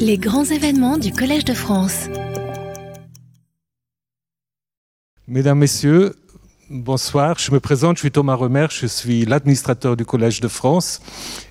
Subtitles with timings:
[0.00, 2.08] Les grands événements du Collège de France.
[5.28, 6.16] Mesdames, Messieurs,
[6.68, 7.38] bonsoir.
[7.38, 11.00] Je me présente, je suis Thomas Remer, je suis l'administrateur du Collège de France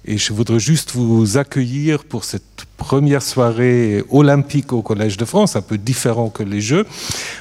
[0.03, 5.55] et je voudrais juste vous accueillir pour cette première soirée olympique au Collège de France,
[5.55, 6.85] un peu différent que les Jeux,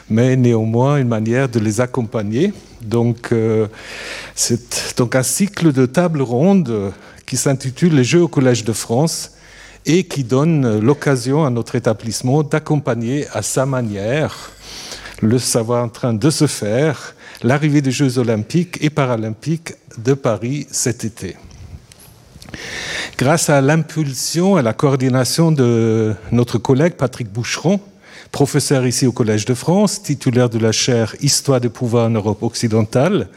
[0.09, 2.52] mais néanmoins une manière de les accompagner.
[2.80, 3.66] Donc, euh,
[4.36, 6.93] c'est donc un cycle de tables rondes
[7.27, 9.34] qui s'intitule Les Jeux au Collège de France
[9.87, 14.50] et qui donne l'occasion à notre établissement d'accompagner à sa manière
[15.21, 20.67] le savoir en train de se faire l'arrivée des Jeux olympiques et paralympiques de Paris
[20.71, 21.36] cet été.
[23.17, 27.81] Grâce à l'impulsion et à la coordination de notre collègue Patrick Boucheron,
[28.35, 32.43] professeur ici au Collège de France, titulaire de la chaire Histoire des pouvoirs en Europe
[32.43, 33.29] occidentale,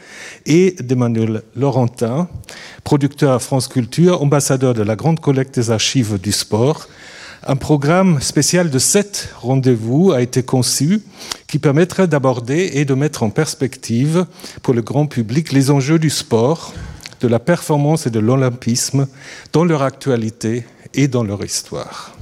[0.44, 2.28] et d'Emmanuel Laurentin,
[2.82, 6.88] producteur à France Culture, ambassadeur de la grande collecte des archives du sport.
[7.46, 11.00] Un programme spécial de sept rendez-vous a été conçu
[11.46, 14.26] qui permettrait d'aborder et de mettre en perspective
[14.64, 16.74] pour le grand public les enjeux du sport,
[17.20, 19.06] de la performance et de l'olympisme
[19.52, 22.16] dans leur actualité et dans leur histoire.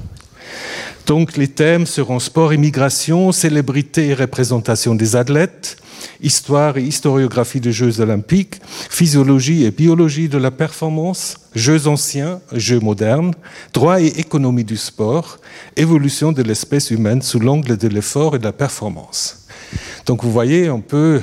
[1.06, 5.76] Donc les thèmes seront sport et migration, célébrité et représentation des athlètes,
[6.20, 12.80] histoire et historiographie des Jeux olympiques, physiologie et biologie de la performance, Jeux anciens, Jeux
[12.80, 13.34] modernes,
[13.72, 15.38] droit et économie du sport,
[15.76, 19.46] évolution de l'espèce humaine sous l'angle de l'effort et de la performance.
[20.06, 21.20] Donc vous voyez, on peut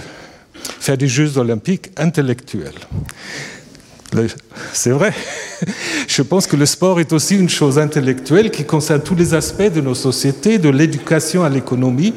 [0.53, 2.79] faire des Jeux olympiques intellectuels.
[4.73, 5.13] C'est vrai.
[6.07, 9.71] Je pense que le sport est aussi une chose intellectuelle qui concerne tous les aspects
[9.73, 12.13] de nos sociétés, de l'éducation à l'économie.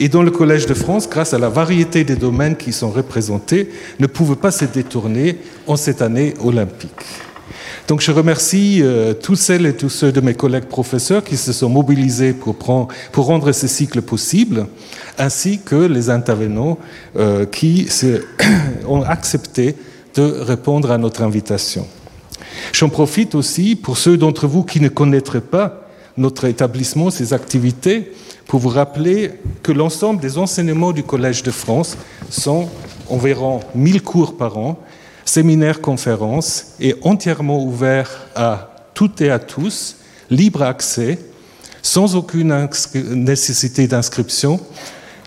[0.00, 3.70] Et dans le Collège de France, grâce à la variété des domaines qui sont représentés,
[3.98, 6.90] ne pouvait pas se détourner en cette année olympique.
[7.86, 11.54] Donc je remercie euh, tous celles et tous ceux de mes collègues professeurs qui se
[11.54, 14.66] sont mobilisés pour, rendre ce cycle possible,
[15.16, 16.78] ainsi que les intervenants
[17.16, 17.88] euh, qui
[18.86, 19.74] ont accepté
[20.14, 21.86] de répondre à notre invitation.
[22.72, 28.12] J'en profite aussi pour ceux d'entre vous qui ne connaîtraient pas notre établissement, ses activités,
[28.46, 29.32] pour vous rappeler
[29.62, 31.96] que l'ensemble des enseignements du Collège de France
[32.30, 32.68] sont
[33.08, 34.78] environ 1000 cours par an,
[35.24, 39.96] séminaires, conférences, et entièrement ouverts à toutes et à tous,
[40.30, 41.18] libre accès,
[41.82, 42.68] sans aucune
[43.14, 44.60] nécessité d'inscription,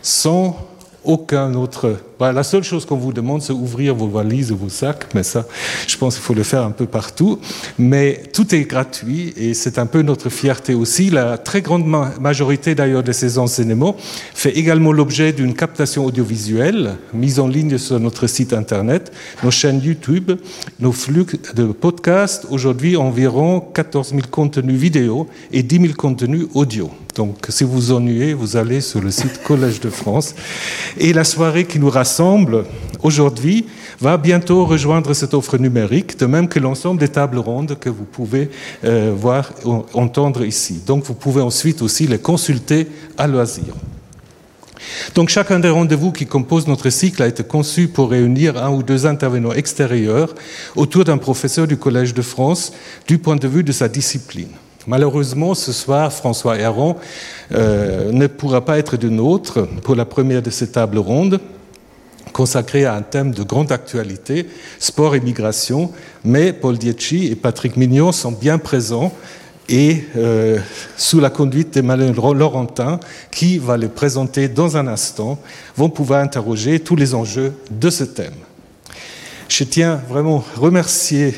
[0.01, 0.57] sans
[1.03, 1.97] aucun autre.
[2.21, 5.23] Bah, la seule chose qu'on vous demande, c'est ouvrir vos valises ou vos sacs, mais
[5.23, 5.43] ça,
[5.87, 7.39] je pense qu'il faut le faire un peu partout.
[7.79, 11.09] Mais tout est gratuit et c'est un peu notre fierté aussi.
[11.09, 11.83] La très grande
[12.19, 13.95] majorité d'ailleurs de ces enseignements
[14.35, 19.11] fait également l'objet d'une captation audiovisuelle mise en ligne sur notre site internet,
[19.43, 20.33] nos chaînes YouTube,
[20.79, 22.45] nos flux de podcasts.
[22.51, 26.91] Aujourd'hui, environ 14 000 contenus vidéo et 10 000 contenus audio.
[27.15, 30.33] Donc, si vous ennuyez, vous allez sur le site Collège de France.
[30.97, 32.10] Et la soirée qui nous rassemble
[33.03, 33.65] aujourd'hui
[33.99, 38.05] va bientôt rejoindre cette offre numérique, de même que l'ensemble des tables rondes que vous
[38.05, 38.49] pouvez
[38.83, 39.51] euh, voir,
[39.93, 40.81] entendre ici.
[40.85, 43.73] Donc, vous pouvez ensuite aussi les consulter à loisir.
[45.13, 48.81] Donc chacun des rendez-vous qui composent notre cycle a été conçu pour réunir un ou
[48.81, 50.33] deux intervenants extérieurs
[50.75, 52.73] autour d'un professeur du Collège de France
[53.07, 54.49] du point de vue de sa discipline.
[54.87, 56.95] Malheureusement, ce soir, François Héron
[57.51, 61.39] euh, ne pourra pas être de nôtre pour la première de ces tables rondes
[62.33, 64.47] consacrée à un thème de grande actualité,
[64.79, 65.91] sport et migration,
[66.23, 69.13] mais Paul Dietschi et Patrick Mignon sont bien présents
[69.69, 70.59] et euh,
[70.97, 72.99] sous la conduite d'Emmanuel Laurentin,
[73.31, 75.39] qui va les présenter dans un instant,
[75.77, 78.33] vont pouvoir interroger tous les enjeux de ce thème.
[79.51, 81.35] Je tiens vraiment à remercier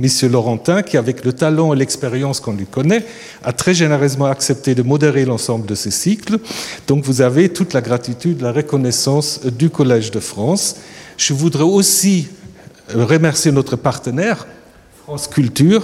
[0.00, 0.08] M.
[0.30, 3.04] Laurentin, qui, avec le talent et l'expérience qu'on lui connaît,
[3.42, 6.38] a très généreusement accepté de modérer l'ensemble de ces cycles.
[6.86, 10.76] Donc vous avez toute la gratitude, la reconnaissance du Collège de France.
[11.16, 12.28] Je voudrais aussi
[12.94, 14.46] remercier notre partenaire,
[15.02, 15.82] France Culture,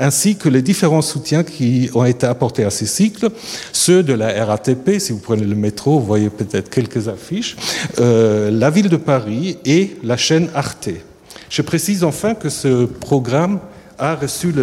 [0.00, 3.30] ainsi que les différents soutiens qui ont été apportés à ces cycles,
[3.72, 7.56] ceux de la RATP, si vous prenez le métro, vous voyez peut-être quelques affiches,
[8.00, 10.88] euh, la ville de Paris et la chaîne Arte.
[11.52, 13.60] Je précise enfin que ce programme
[13.98, 14.62] a reçu le,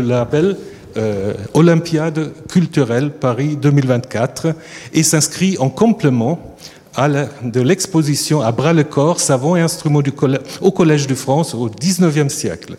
[0.00, 0.56] label
[0.96, 4.54] euh, Olympiade culturelle Paris 2024
[4.94, 6.56] et s'inscrit en complément
[6.98, 10.12] de l'exposition à bras le corps savants et instruments du
[10.60, 12.76] au Collège de France au XIXe siècle.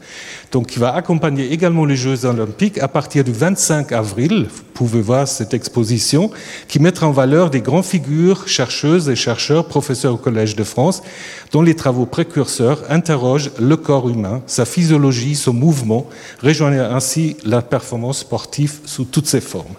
[0.52, 4.48] Donc, qui va accompagner également les Jeux olympiques à partir du 25 avril.
[4.54, 6.30] Vous pouvez voir cette exposition
[6.68, 11.02] qui met en valeur des grandes figures chercheuses et chercheurs, professeurs au Collège de France,
[11.52, 16.08] dont les travaux précurseurs interrogent le corps humain, sa physiologie, son mouvement,
[16.44, 19.76] rejoignant ainsi la performance sportive sous toutes ses formes.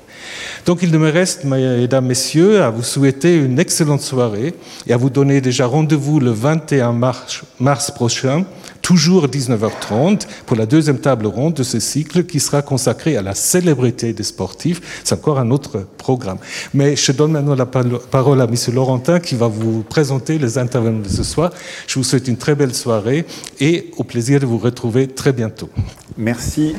[0.67, 4.55] Donc il ne me reste, mesdames, messieurs, à vous souhaiter une excellente soirée
[4.87, 8.45] et à vous donner déjà rendez-vous le 21 mars, mars prochain,
[8.83, 13.23] toujours à 19h30, pour la deuxième table ronde de ce cycle qui sera consacré à
[13.23, 15.01] la célébrité des sportifs.
[15.05, 16.39] C'est encore un autre programme.
[16.75, 18.55] Mais je donne maintenant la parole à M.
[18.75, 21.51] Laurentin qui va vous présenter les intervenants de ce soir.
[21.87, 23.25] Je vous souhaite une très belle soirée
[23.61, 25.71] et au plaisir de vous retrouver très bientôt.
[26.17, 26.75] Merci.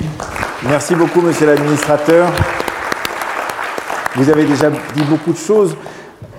[0.63, 2.31] Merci beaucoup, monsieur l'administrateur.
[4.15, 5.75] Vous avez déjà dit beaucoup de choses.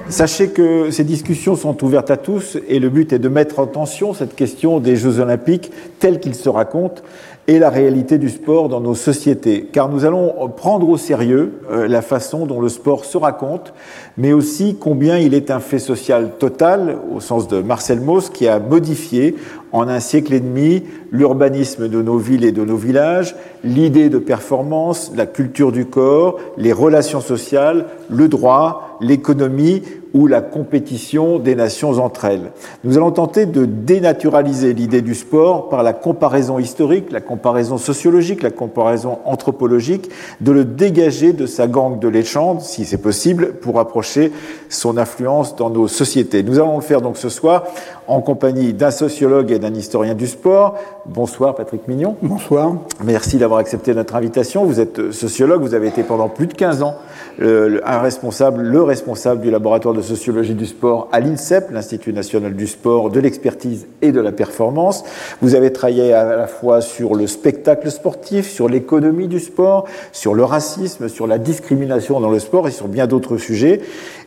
[0.08, 3.66] Sachez que ces discussions sont ouvertes à tous et le but est de mettre en
[3.66, 7.02] tension cette question des Jeux olympiques tels qu'ils se racontent
[7.48, 9.68] et la réalité du sport dans nos sociétés.
[9.72, 13.74] Car nous allons prendre au sérieux euh, la façon dont le sport se raconte,
[14.16, 18.46] mais aussi combien il est un fait social total, au sens de Marcel Mauss, qui
[18.46, 19.34] a modifié
[19.74, 23.34] en un siècle et demi l'urbanisme de nos villes et de nos villages,
[23.64, 29.82] l'idée de performance, la culture du corps, les relations sociales, le droit, l'économie
[30.14, 32.52] ou la compétition des nations entre elles.
[32.84, 38.42] Nous allons tenter de dénaturaliser l'idée du sport par la comparaison historique, la comparaison sociologique,
[38.42, 40.08] la comparaison anthropologique,
[40.40, 44.30] de le dégager de sa gangue de légende, si c'est possible, pour approcher
[44.68, 46.44] son influence dans nos sociétés.
[46.44, 47.64] Nous allons le faire donc ce soir
[48.06, 50.76] en compagnie d'un sociologue et d'un historien du sport.
[51.06, 52.16] Bonsoir Patrick Mignon.
[52.22, 52.74] Bonsoir.
[53.02, 54.64] Merci d'avoir accepté notre invitation.
[54.64, 56.94] Vous êtes sociologue, vous avez été pendant plus de 15 ans
[57.42, 58.93] euh, un responsable, le responsable
[59.40, 64.12] du laboratoire de sociologie du sport à l'INSEP, l'Institut national du sport, de l'expertise et
[64.12, 65.04] de la performance.
[65.40, 70.34] Vous avez travaillé à la fois sur le spectacle sportif, sur l'économie du sport, sur
[70.34, 73.80] le racisme, sur la discrimination dans le sport et sur bien d'autres sujets.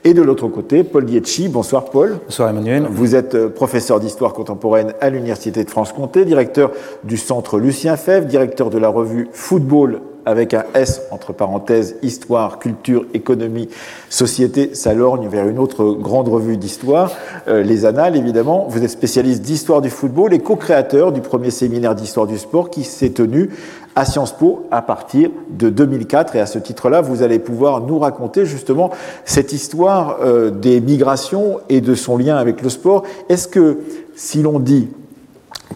[0.03, 1.49] Et de l'autre côté, Paul Dietschi.
[1.49, 2.19] Bonsoir Paul.
[2.25, 2.87] Bonsoir Emmanuel.
[2.89, 6.71] Vous êtes euh, professeur d'histoire contemporaine à l'Université de France-Comté, directeur
[7.03, 12.59] du centre Lucien Fèvre, directeur de la revue Football avec un S entre parenthèses, histoire,
[12.59, 13.69] culture, économie,
[14.09, 17.13] société, ça lorgne vers une autre grande revue d'histoire,
[17.47, 18.65] euh, les Annales évidemment.
[18.67, 22.83] Vous êtes spécialiste d'histoire du football et co-créateur du premier séminaire d'histoire du sport qui
[22.83, 23.51] s'est tenu
[23.97, 26.35] à Sciences Po à partir de 2004.
[26.35, 28.91] Et à ce titre-là, vous allez pouvoir nous raconter justement
[29.25, 33.03] cette histoire euh, des migrations et de son lien avec le sport.
[33.27, 33.79] Est-ce que
[34.15, 34.89] si l'on dit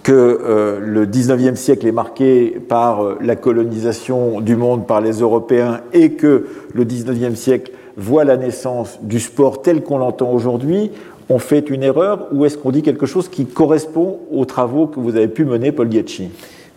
[0.03, 5.13] que euh, le 19e siècle est marqué par euh, la colonisation du monde par les
[5.13, 6.45] Européens et que
[6.75, 10.91] le 19e siècle voit la naissance du sport tel qu'on l'entend aujourd'hui,
[11.29, 14.99] on fait une erreur ou est-ce qu'on dit quelque chose qui correspond aux travaux que
[14.99, 16.29] vous avez pu mener, Paul Dietschi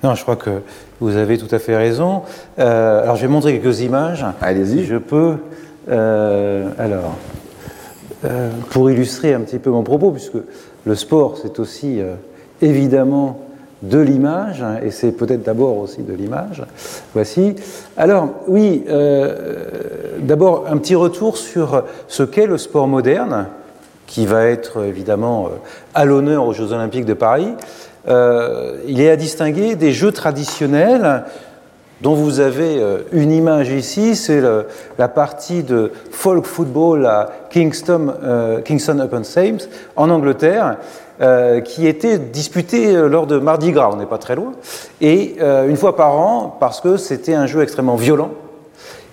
[0.04, 0.60] Non, je crois que
[1.00, 2.22] vous avez tout à fait raison.
[2.58, 4.24] Euh, alors, je vais montrer quelques images.
[4.40, 4.84] Allez-y.
[4.84, 5.36] Je peux.
[5.88, 7.16] alors,
[8.70, 10.38] pour illustrer un petit peu mon propos, puisque
[10.84, 12.00] le sport, c'est aussi
[12.62, 13.44] évidemment
[13.84, 16.62] de l'image, hein, et c'est peut-être d'abord aussi de l'image.
[17.12, 17.54] Voici.
[17.96, 23.48] Alors, oui, euh, d'abord un petit retour sur ce qu'est le sport moderne,
[24.06, 25.48] qui va être évidemment euh,
[25.94, 27.48] à l'honneur aux Jeux Olympiques de Paris.
[28.06, 31.24] Euh, il est à distinguer des jeux traditionnels
[32.00, 34.42] dont vous avez une image ici, c'est
[34.98, 38.12] la partie de folk football à Kingston,
[38.64, 39.60] Kingston upon Thames
[39.96, 40.76] en Angleterre.
[41.20, 44.52] Euh, qui était disputé euh, lors de Mardi Gras, on n'est pas très loin,
[45.00, 48.32] et euh, une fois par an, parce que c'était un jeu extrêmement violent,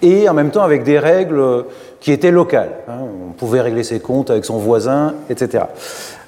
[0.01, 1.65] et en même temps avec des règles
[1.99, 2.71] qui étaient locales.
[2.89, 3.01] Hein.
[3.29, 5.65] on pouvait régler ses comptes avec son voisin, etc.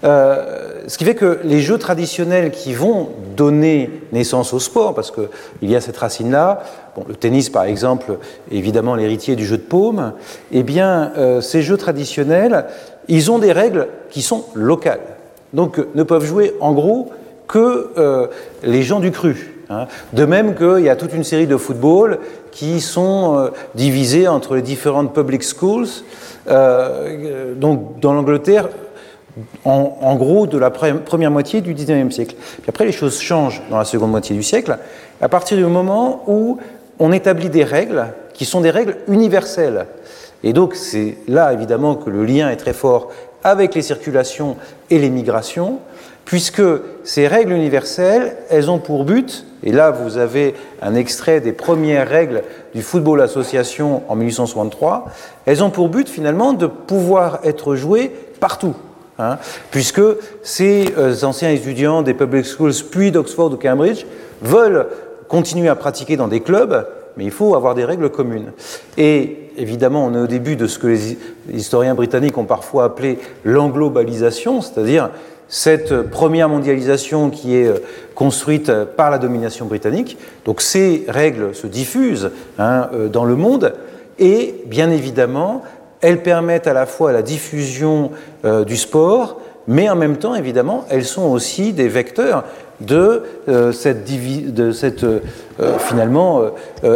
[0.03, 5.69] ce qui fait que les jeux traditionnels qui vont donner naissance au sport, parce qu'il
[5.69, 6.63] y a cette racine-là,
[6.95, 8.17] bon, le tennis par exemple,
[8.51, 10.13] évidemment l'héritier du jeu de paume,
[10.51, 12.65] eh bien ces jeux traditionnels,
[13.07, 14.99] ils ont des règles qui sont locales
[15.53, 17.11] donc ne peuvent jouer en gros
[17.47, 18.27] que euh,
[18.63, 19.63] les gens du cru.
[19.69, 19.85] Hein.
[20.11, 22.19] De même qu'il y a toute une série de football
[22.51, 25.87] qui sont euh, divisés entre les différentes public schools.
[26.49, 28.69] Euh, donc dans l'Angleterre,
[29.65, 32.35] en, gros de la première moitié du 19e siècle.
[32.37, 34.77] Puis après, les choses changent dans la seconde moitié du siècle,
[35.21, 36.59] à partir du moment où
[36.99, 39.87] on établit des règles qui sont des règles universelles.
[40.43, 43.09] Et donc c'est là évidemment que le lien est très fort
[43.43, 44.57] avec les circulations
[44.89, 45.79] et les migrations,
[46.25, 46.61] puisque
[47.03, 52.07] ces règles universelles, elles ont pour but, et là vous avez un extrait des premières
[52.07, 55.05] règles du Football Association en 1863,
[55.45, 58.75] elles ont pour but finalement de pouvoir être jouées partout.
[59.19, 59.37] Hein,
[59.69, 60.01] puisque
[60.41, 64.05] ces euh, anciens étudiants des public schools, puis d'Oxford ou Cambridge,
[64.41, 64.87] veulent
[65.27, 68.51] continuer à pratiquer dans des clubs mais il faut avoir des règles communes.
[68.97, 71.17] Et évidemment, on est au début de ce que les
[71.51, 75.09] historiens britanniques ont parfois appelé l'englobalisation, c'est-à-dire
[75.47, 77.77] cette première mondialisation qui est euh,
[78.15, 80.17] construite par la domination britannique.
[80.45, 83.73] Donc ces règles se diffusent hein, euh, dans le monde
[84.19, 85.63] et bien évidemment,
[86.03, 88.11] elles permettent à la fois la diffusion
[88.45, 92.43] euh, du sport, mais en même temps, évidemment, elles sont aussi des vecteurs
[92.81, 93.23] de
[93.71, 94.03] cette,
[94.53, 95.05] de cette
[95.79, 96.41] finalement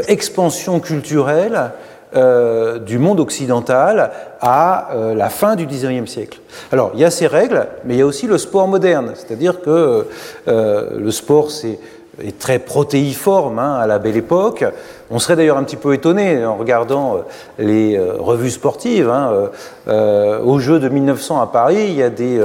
[0.10, 1.72] expansion culturelle
[2.16, 6.40] euh, du monde occidental à euh, la fin du XIXe siècle.
[6.72, 9.60] Alors, il y a ces règles, mais il y a aussi le sport moderne, c'est-à-dire
[9.60, 10.08] que
[10.48, 11.78] euh, le sport, c'est
[12.24, 14.66] est très protéiforme hein, à la belle époque.
[15.10, 17.22] On serait d'ailleurs un petit peu étonné en regardant
[17.60, 19.10] les revues sportives.
[19.10, 19.50] Hein,
[19.88, 22.42] euh, au jeu de 1900 à Paris, il y a des,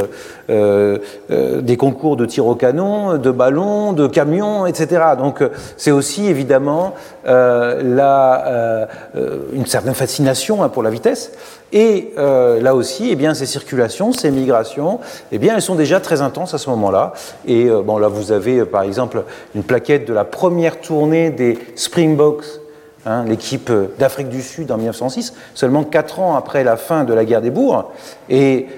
[0.48, 5.02] des concours de tir au canon, de ballons, de camions, etc.
[5.18, 5.42] Donc
[5.76, 8.86] c'est aussi évidemment la,
[9.52, 11.32] une certaine fascination hein, pour la vitesse.
[11.72, 15.00] Et euh, là aussi, eh bien, ces circulations, ces migrations,
[15.30, 17.14] eh bien, elles sont déjà très intenses à ce moment-là.
[17.46, 19.24] Et euh, bon, là, vous avez euh, par exemple
[19.54, 22.44] une plaquette de la première tournée des Springboks
[23.04, 27.24] Hein, l'équipe d'Afrique du Sud en 1906, seulement quatre ans après la fin de la
[27.24, 27.86] guerre des bourgs.
[28.28, 28.68] Et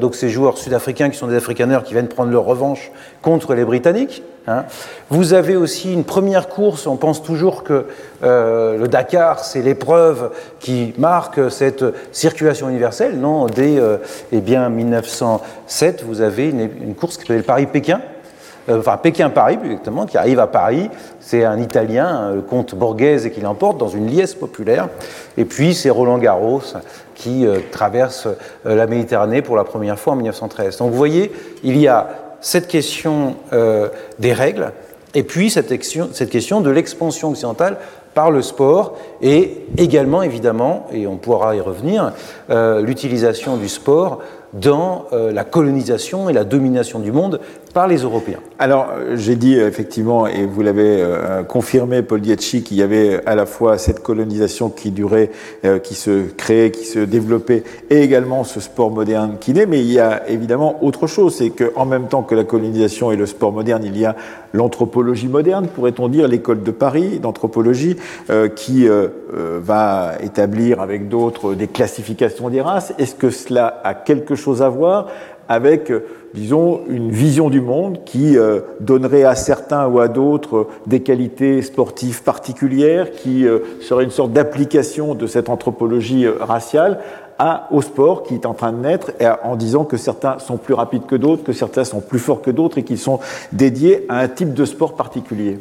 [0.00, 2.92] donc ces joueurs sud-africains qui sont des Afrikaners qui viennent prendre leur revanche
[3.22, 4.22] contre les Britanniques.
[4.46, 4.64] Hein.
[5.10, 7.86] Vous avez aussi une première course, on pense toujours que
[8.22, 13.18] euh, le Dakar, c'est l'épreuve qui marque cette circulation universelle.
[13.18, 13.98] Non, dès euh,
[14.32, 18.00] eh bien, 1907, vous avez une, course qui s'appelle le Paris-Pékin,
[18.68, 20.88] euh, enfin Pékin-Paris, exactement, qui arrive à Paris.
[21.20, 24.88] C'est un Italien, le comte Borghese, qui l'emporte dans une liesse populaire.
[25.36, 26.62] Et puis c'est Roland Garros
[27.14, 28.26] qui euh, traverse
[28.66, 30.78] euh, la Méditerranée pour la première fois en 1913.
[30.78, 31.32] Donc vous voyez,
[31.62, 32.08] il y a
[32.42, 33.36] cette question
[34.18, 34.72] des règles,
[35.14, 37.78] et puis cette question, de l'expansion occidentale
[38.14, 42.12] par le sport et également évidemment, et on pourra y revenir,
[42.50, 44.20] l'utilisation du sport
[44.52, 47.40] dans la colonisation et la domination du monde
[47.72, 48.40] par les Européens.
[48.58, 52.82] Alors, euh, j'ai dit euh, effectivement, et vous l'avez euh, confirmé, Paul Dietschi, qu'il y
[52.82, 55.30] avait à la fois cette colonisation qui durait,
[55.82, 59.66] qui se créait, qui se développait, et également ce sport moderne qui naît.
[59.66, 63.16] Mais il y a évidemment autre chose, c'est qu'en même temps que la colonisation et
[63.16, 64.16] le sport moderne, il y a
[64.52, 67.96] l'anthropologie moderne, pourrait-on dire, l'école de Paris d'anthropologie,
[68.56, 68.86] qui
[69.30, 72.92] va établir avec d'autres des classifications des races.
[72.98, 75.08] Est-ce que cela a quelque chose à voir
[75.48, 75.92] avec
[76.34, 81.62] disons, une vision du monde qui euh, donnerait à certains ou à d'autres des qualités
[81.62, 87.00] sportives particulières, qui euh, serait une sorte d'application de cette anthropologie euh, raciale
[87.72, 90.74] au sport qui est en train de naître, et en disant que certains sont plus
[90.74, 93.18] rapides que d'autres, que certains sont plus forts que d'autres, et qu'ils sont
[93.50, 95.58] dédiés à un type de sport particulier.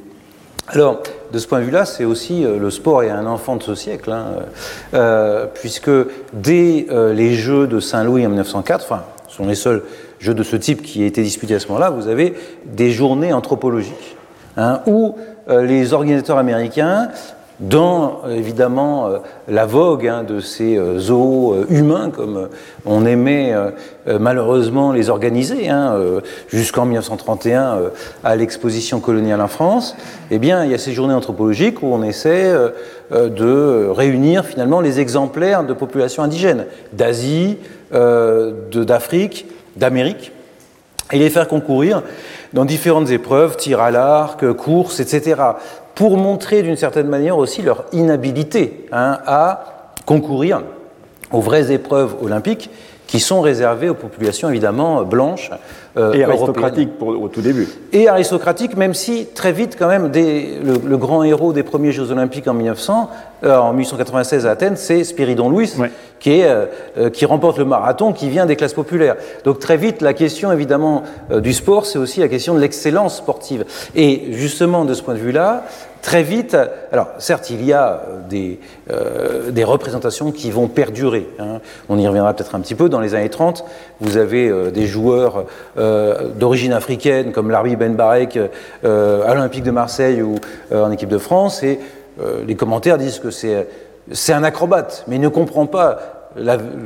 [0.67, 1.01] Alors,
[1.33, 4.11] de ce point de vue-là, c'est aussi le sport est un enfant de ce siècle,
[4.11, 5.89] hein, puisque
[6.33, 6.85] dès
[7.15, 9.81] les Jeux de Saint-Louis en 1904, enfin, sont les seuls
[10.21, 12.35] jeu de ce type qui a été disputé à ce moment-là, vous avez
[12.65, 14.15] des journées anthropologiques,
[14.55, 15.15] hein, où
[15.49, 17.09] euh, les organisateurs américains,
[17.59, 22.49] dans euh, évidemment euh, la vogue hein, de ces zoos humains, comme
[22.85, 23.53] on aimait
[24.19, 25.95] malheureusement les organiser, hein,
[26.47, 27.79] jusqu'en 1931
[28.23, 29.95] à l'exposition coloniale en France,
[30.29, 32.51] eh bien, il y a ces journées anthropologiques où on essaie
[33.11, 37.57] de réunir finalement les exemplaires de populations indigènes d'Asie,
[37.91, 40.31] d'Afrique, d'Amérique
[41.11, 42.03] et les faire concourir
[42.53, 45.41] dans différentes épreuves, tir à l'arc, courses, etc.,
[45.95, 49.65] pour montrer d'une certaine manière aussi leur inhabilité hein, à
[50.05, 50.61] concourir
[51.31, 52.69] aux vraies épreuves olympiques
[53.07, 55.51] qui sont réservées aux populations évidemment blanches
[55.98, 57.67] euh, et aristocratique pour, au tout début.
[57.91, 62.48] Et aristocratique, même si très vite, quand même, le, grand héros des premiers Jeux Olympiques
[62.48, 63.10] en 1900,
[63.43, 65.74] euh, en 1896 à Athènes, c'est Spiridon Louis,
[66.19, 69.17] qui, est, euh, qui remporte le marathon, qui vient des classes populaires.
[69.43, 73.65] Donc très vite, la question évidemment du sport, c'est aussi la question de l'excellence sportive.
[73.93, 75.65] Et justement, de ce point de vue-là,
[76.01, 76.55] très vite,
[76.91, 78.60] alors certes, il y a des,
[79.50, 81.27] des représentations qui vont perdurer.
[81.39, 81.60] Hein.
[81.89, 82.89] On y reviendra peut-être un petit peu.
[82.89, 83.65] Dans les années 30,
[84.00, 85.45] vous avez des joueurs
[86.35, 88.38] d'origine africaine comme Larbi Ben Barek
[88.83, 90.35] euh, à l'Olympique de Marseille ou
[90.71, 91.79] euh, en équipe de France, et
[92.45, 96.29] les commentaires disent que c'est un acrobate, mais il ne comprend pas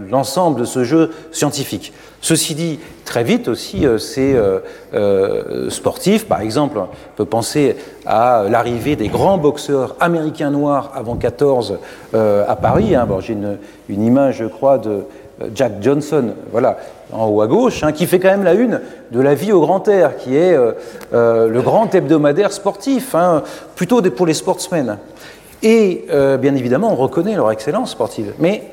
[0.10, 1.92] l'ensemble de ce jeu scientifique.
[2.22, 4.40] Ceci dit, très vite aussi, ces
[5.70, 6.88] sportifs, par exemple, on
[7.18, 7.76] peut penser
[8.06, 11.80] à l'arrivée des grands boxeurs américains noirs avant 14
[12.14, 12.96] à Paris.
[12.96, 13.08] Hein.
[13.20, 13.58] J'ai une,
[13.90, 15.02] une, image, je crois, de
[15.54, 16.78] Jack Johnson, voilà,
[17.12, 18.82] en haut à gauche, hein, qui fait quand même la une
[19.12, 20.72] de la vie au grand air, qui est euh,
[21.14, 23.44] euh, le grand hebdomadaire sportif, hein,
[23.76, 24.98] plutôt pour les sportsmen.
[25.64, 28.34] Et euh, bien évidemment, on reconnaît leur excellence sportive.
[28.40, 28.72] Mais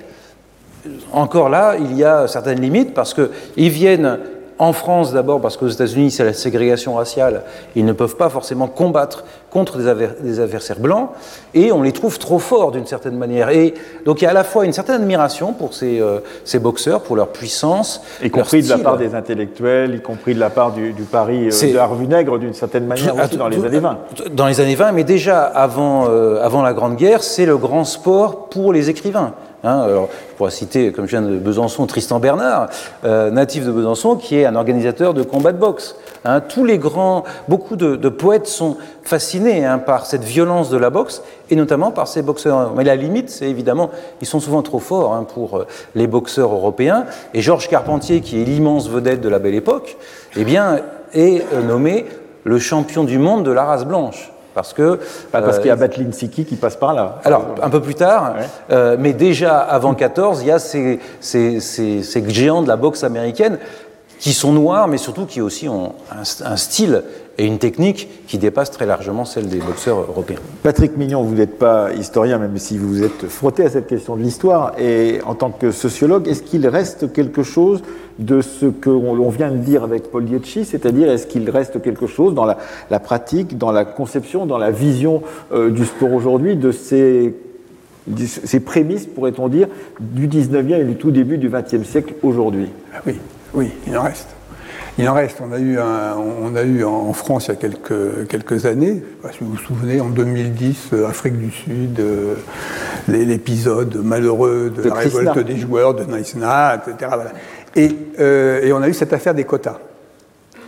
[1.12, 4.19] encore là, il y a certaines limites parce qu'ils viennent
[4.62, 7.42] en France, d'abord, parce qu'aux États-Unis, c'est la ségrégation raciale.
[7.75, 11.11] Ils ne peuvent pas forcément combattre contre des, adversaires blancs.
[11.52, 13.49] Et on les trouve trop forts, d'une certaine manière.
[13.50, 16.61] Et donc, il y a à la fois une certaine admiration pour ces, euh, ces
[16.61, 18.02] boxeurs, pour leur puissance.
[18.23, 21.49] Y compris de la part des intellectuels, y compris de la part du, du Paris
[21.49, 23.99] euh, de la revue nègre, d'une certaine manière, aussi, dans les années 20.
[24.31, 27.83] Dans les années 20, mais déjà avant, euh, avant la Grande Guerre, c'est le grand
[27.83, 29.35] sport pour les écrivains.
[29.64, 32.69] Hein, alors, je pourrais citer, comme je viens de Besançon, Tristan Bernard,
[33.04, 35.95] euh, natif de Besançon, qui est un organisateur de combat de boxe.
[36.25, 40.90] Hein, tous les grands, beaucoup de, poètes sont fascinés hein, par cette violence de la
[40.90, 42.73] boxe, et notamment par ces boxeurs.
[42.75, 43.90] Mais la limite, c'est évidemment,
[44.21, 47.07] ils sont souvent trop forts pour euh, les boxeurs européens.
[47.33, 49.97] Et Georges Carpentier, qui est l'immense vedette de la Belle Époque,
[50.37, 50.81] eh bien,
[51.14, 52.07] est euh, nommé
[52.42, 54.33] le champion du monde de la race blanche.
[54.54, 54.99] Parce que
[55.30, 57.21] parce qu'il y a euh, Batlin Siki qui passe par là.
[57.25, 58.35] Alors un peu plus tard,
[58.71, 63.04] euh, mais déjà avant 14, il y a ces, ces, ces, géants de la boxe
[63.04, 63.59] américaine
[64.23, 65.94] qui sont noirs, mais surtout qui aussi ont
[66.44, 67.02] un, style
[67.38, 70.38] et une technique qui dépassent très largement celle des boxeurs européens.
[70.62, 74.14] Patrick Mignon, vous n'êtes pas historien, même si vous vous êtes frotté à cette question
[74.14, 77.82] de l'histoire, et en tant que sociologue, est-ce qu'il reste quelque chose
[78.19, 82.35] de ce que l'on vient de dire avec Paul c'est-à-dire est-ce qu'il reste quelque chose
[82.35, 87.35] dans la, pratique, dans la conception, dans la vision euh, du sport aujourd'hui, de ces
[88.26, 89.69] ces prémices, pourrait-on dire,
[90.00, 92.69] du 19e et du tout début du 20e siècle aujourd'hui?
[92.95, 93.21] Ah Oui,
[93.54, 94.28] oui, il en reste.
[94.99, 95.38] Il en reste.
[95.40, 99.00] On a eu, on a eu en France il y a quelques, quelques années, je
[99.00, 102.35] sais pas si vous vous souvenez, en 2010, euh, Afrique du Sud, euh,
[103.09, 107.11] l'épisode malheureux de, la révolte des joueurs de Naïsna, etc.
[107.76, 109.79] Et, euh, et on a eu cette affaire des quotas.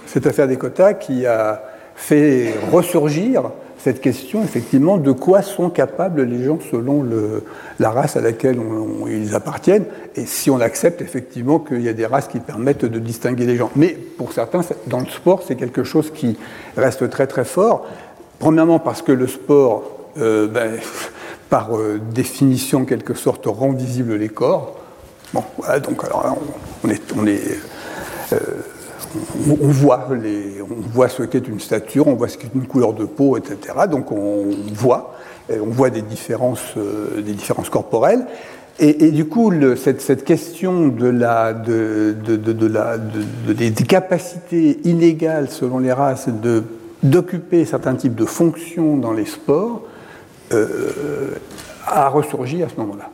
[0.06, 1.62] Cette affaire des quotas qui a
[1.96, 3.50] fait ressurgir
[3.84, 7.04] cette question, effectivement, de quoi sont capables les gens selon
[7.78, 8.58] la race à laquelle
[9.06, 9.84] ils appartiennent,
[10.16, 13.56] et si on accepte effectivement qu'il y a des races qui permettent de distinguer les
[13.56, 13.70] gens.
[13.76, 16.38] Mais pour certains, dans le sport, c'est quelque chose qui
[16.78, 17.86] reste très très fort.
[18.38, 19.82] Premièrement parce que le sport,
[20.16, 20.78] euh, ben,
[21.50, 24.80] par euh, définition, en quelque sorte, rend visible les corps.
[25.34, 26.02] Donc
[29.48, 33.58] on voit, ce qu'est une stature, on voit ce qu'est une couleur de peau, etc.
[33.90, 35.14] Donc on voit,
[35.90, 37.22] des différences, euh,
[37.70, 38.26] corporelles.
[38.80, 40.88] Et, du coup, cette, question
[43.46, 46.28] des capacités illégales selon les races
[47.04, 49.82] d'occuper certains types de fonctions dans les sports
[50.52, 51.36] euh,
[51.86, 53.10] a ressurgi à ce moment-là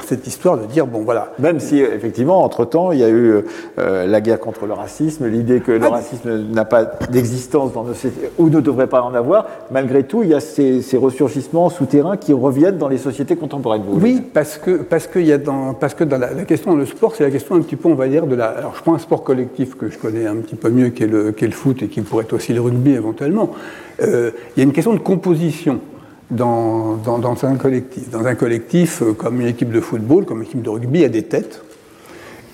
[0.00, 1.32] cette histoire de dire, bon voilà.
[1.38, 3.42] Même si, effectivement, entre-temps, il y a eu
[3.78, 7.84] euh, la guerre contre le racisme, l'idée que le ah, racisme n'a pas d'existence dans
[7.84, 11.68] nos sociétés, ou ne devrait pas en avoir, malgré tout, il y a ces, ressurgissements
[11.68, 13.82] souterrains qui reviennent dans les sociétés contemporaines.
[13.88, 17.14] oui, parce que, parce, que y a dans, parce que dans la, question le sport,
[17.14, 18.46] c'est la question un petit peu, on va dire, de la...
[18.46, 21.08] Alors, je prends un sport collectif que je connais un petit peu mieux, qui est
[21.08, 23.50] le, le foot, et qui pourrait être aussi le rugby éventuellement.
[24.00, 25.80] Euh, il y a une question de composition
[26.32, 28.10] dans, un collectif.
[28.10, 31.02] Dans un collectif, euh, comme une équipe de football, comme une équipe de rugby, il
[31.02, 31.62] y a des têtes.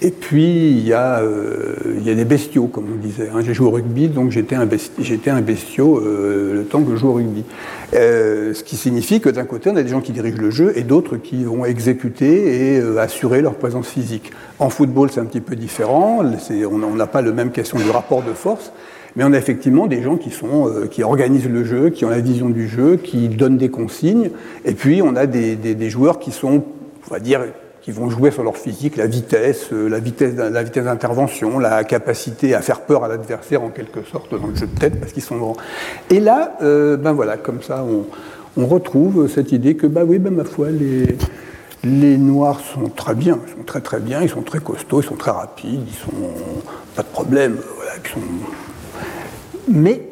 [0.01, 3.31] Et puis, il y a, euh, il y a des bestiaux, comme on disait.
[3.35, 3.41] Hein.
[3.41, 4.69] J'ai joué au rugby, donc j'étais un,
[5.01, 7.45] j'étais un bestiau euh, le temps que je joue au rugby.
[7.93, 10.83] ce qui signifie que d'un côté, on a des gens qui dirigent le jeu et
[10.83, 14.31] d'autres qui vont exécuter et assurer leur présence physique.
[14.61, 16.23] En football, c'est un petit peu différent.
[16.71, 18.71] on n'a pas le même question du rapport de force.
[19.19, 22.09] Mais on a effectivement des gens qui, sont, euh, qui organisent le jeu, qui ont
[22.09, 24.31] la vision du jeu, qui donnent des consignes.
[24.65, 26.63] Et puis on a des, joueurs qui sont,
[27.05, 27.41] on va dire,
[27.83, 32.61] qui vont jouer sur leur physique, la vitesse, euh, la vitesse, d'intervention, la capacité à
[32.61, 35.37] faire peur à l'adversaire en quelque sorte dans le jeu de tête parce qu'ils sont
[35.37, 35.57] grands.
[36.11, 40.33] Et là, euh, ben voilà, comme ça, on, retrouve cette idée que, bah oui, ben
[40.33, 44.61] ma foi, les, Noirs sont très bien, ils sont très très bien, ils sont très
[44.61, 46.29] costauds, ils sont très rapides, ils sont
[46.95, 48.21] pas de problème, voilà, sont
[49.71, 50.03] mais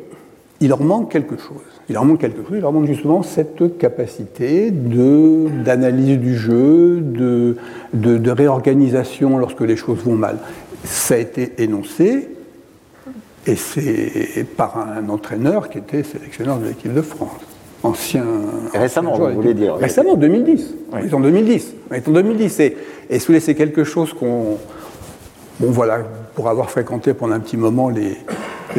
[0.60, 1.62] il leur manque quelque chose.
[1.88, 7.56] Il leur manque quelque chose, il leur manque justement cette capacité d'analyse du jeu, de,
[7.94, 10.38] de, réorganisation lorsque les choses vont mal.
[10.84, 12.28] Ça a été énoncé,
[13.46, 17.30] et c'est par un entraîneur qui était sélectionneur de l'équipe de France.
[17.84, 18.24] Ancien.
[18.72, 20.74] récemment, vous voulez dire Récemment, 2010.
[20.92, 21.14] Oui.
[21.14, 21.74] en 2010.
[21.92, 22.60] en 2010.
[22.60, 22.76] Et,
[23.10, 24.58] et c'est quelque chose qu'on.
[25.60, 26.00] Bon, voilà,
[26.34, 28.16] pour avoir fréquenté pendant un petit moment les,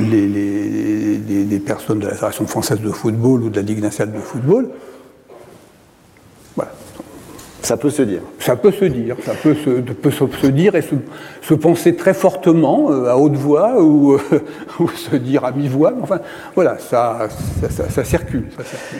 [0.01, 4.69] les, personnes de la Fédération française de football ou de la Ligue nationale de football.
[6.55, 6.71] Voilà.
[7.61, 8.21] Ça peut se dire.
[8.39, 12.91] Ça peut se dire, ça peut se, peut se dire et se, penser très fortement
[12.91, 14.19] euh, à haute voix ou, euh,
[14.79, 15.93] ou, se dire à mi-voix.
[16.01, 16.19] Enfin,
[16.55, 17.27] voilà, ça,
[17.89, 18.47] ça, circule,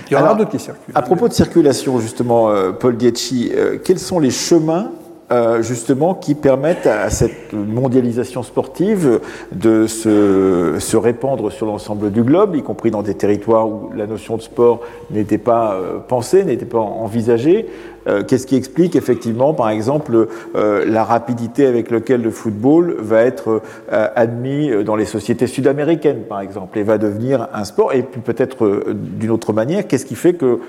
[0.10, 0.94] Il y en a d'autres qui circulent.
[0.94, 4.92] À propos de circulation, justement, euh, Paul Dietschi, quels sont les chemins
[5.30, 9.20] euh, justement qui permettent à cette mondialisation sportive
[9.52, 14.08] de se, se répandre sur l'ensemble du globe, y compris dans des territoires où la
[14.08, 14.80] notion de sport
[15.12, 17.66] n'était pas euh, pensée, n'était pas envisagée.
[18.08, 23.62] Euh, qu'est-ce qui explique effectivement, par exemple, la rapidité avec laquelle le football va être
[23.90, 27.92] admis dans les sociétés sud-américaines, par exemple, et va devenir un sport?
[27.94, 30.60] Et puis peut-être d'une autre manière, qu'est-ce qui fait que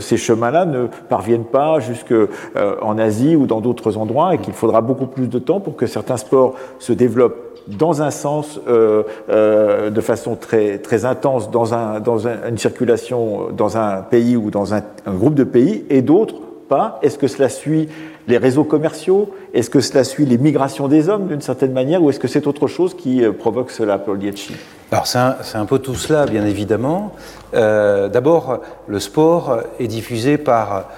[0.00, 5.06] ces chemins-là ne parviennent pas jusqu'en Asie ou dans d'autres endroits et qu'il faudra beaucoup
[5.06, 10.00] plus de temps pour que certains sports se développent dans un sens, euh, euh, de
[10.00, 14.74] façon très, très intense, dans, un, dans un, une circulation dans un pays ou dans
[14.74, 16.36] un, groupe de pays, et d'autres
[16.68, 16.98] pas.
[17.02, 17.88] Est-ce que cela suit
[18.26, 19.30] les réseaux commerciaux?
[19.54, 22.46] Est-ce que cela suit les migrations des hommes d'une certaine manière Ou est-ce que c'est
[22.48, 24.54] autre chose qui euh, provoque cela, Paul Dietschi
[24.90, 27.12] Alors c'est un, un, peu tout cela, bien évidemment.
[27.52, 30.88] D'abord, le sport est diffusé par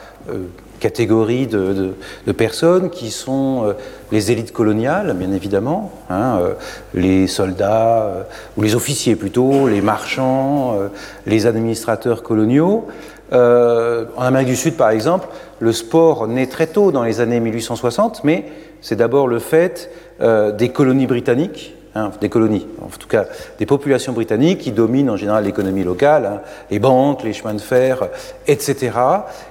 [0.78, 1.94] catégorie de, de,
[2.26, 3.72] de, personnes qui sont euh,
[4.12, 6.54] les élites coloniales, bien évidemment, hein, euh,
[6.94, 8.22] les soldats, euh,
[8.56, 10.76] ou les officiers plutôt, les marchands,
[11.26, 12.86] les administrateurs coloniaux.
[13.32, 15.28] en Amérique du Sud, par exemple,
[15.60, 18.44] le sport naît très tôt dans les années 1860, mais
[18.80, 23.24] c'est d'abord le fait des colonies britanniques Hein, des colonies, en tout cas
[23.58, 27.60] des populations britanniques qui dominent en général l'économie locale, hein, les banques, les chemins de
[27.60, 28.08] fer,
[28.46, 28.92] etc.,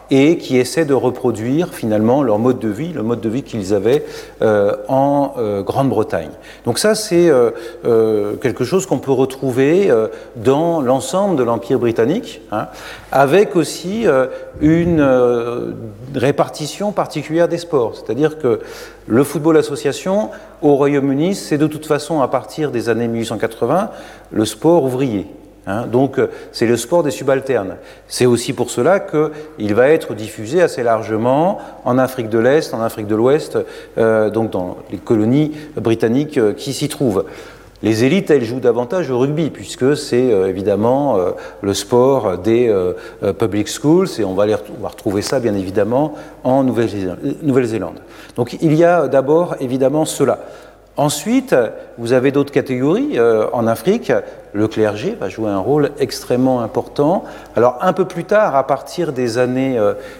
[0.09, 3.73] et qui essaient de reproduire finalement leur mode de vie, le mode de vie qu'ils
[3.73, 4.05] avaient
[4.41, 6.29] euh, en euh, Grande-Bretagne.
[6.65, 7.51] Donc ça, c'est euh,
[7.85, 12.67] euh quelque chose qu'on peut retrouver euh, dans l'ensemble de l'Empire britannique, hein,
[13.11, 14.27] avec aussi euh,
[14.61, 15.05] une
[16.15, 18.59] répartition particulière des sports, c'est-à-dire que
[19.07, 20.29] le football association
[20.61, 23.91] au Royaume-Uni, c'est de toute façon à partir des années 1880
[24.31, 25.27] le sport ouvrier.
[25.67, 25.85] Hein.
[25.85, 26.19] donc
[26.51, 27.75] c'est le sport des subalternes.
[28.07, 32.81] C'est aussi pour cela qu'il va être diffusé assez largement en Afrique de l'Est, en
[32.81, 33.57] Afrique de l'Ouest,
[33.97, 37.25] euh, donc dans les colonies britanniques euh, qui s'y trouvent.
[37.83, 42.67] Les élites, elles jouent davantage au rugby, puisque c'est euh, évidemment euh, le sport des
[42.69, 42.93] euh,
[43.33, 47.99] public schools, et on va, les, on va, retrouver ça bien évidemment en Nouvelle-Zélande.
[48.35, 50.39] Donc il y a d'abord évidemment cela.
[50.97, 51.55] Ensuite,
[51.99, 53.19] vous avez d'autres catégories.
[53.53, 54.11] en Afrique,
[54.53, 57.23] le clergé va jouer un rôle extrêmement important.
[57.55, 59.79] Alors un peu plus tard, à partir des années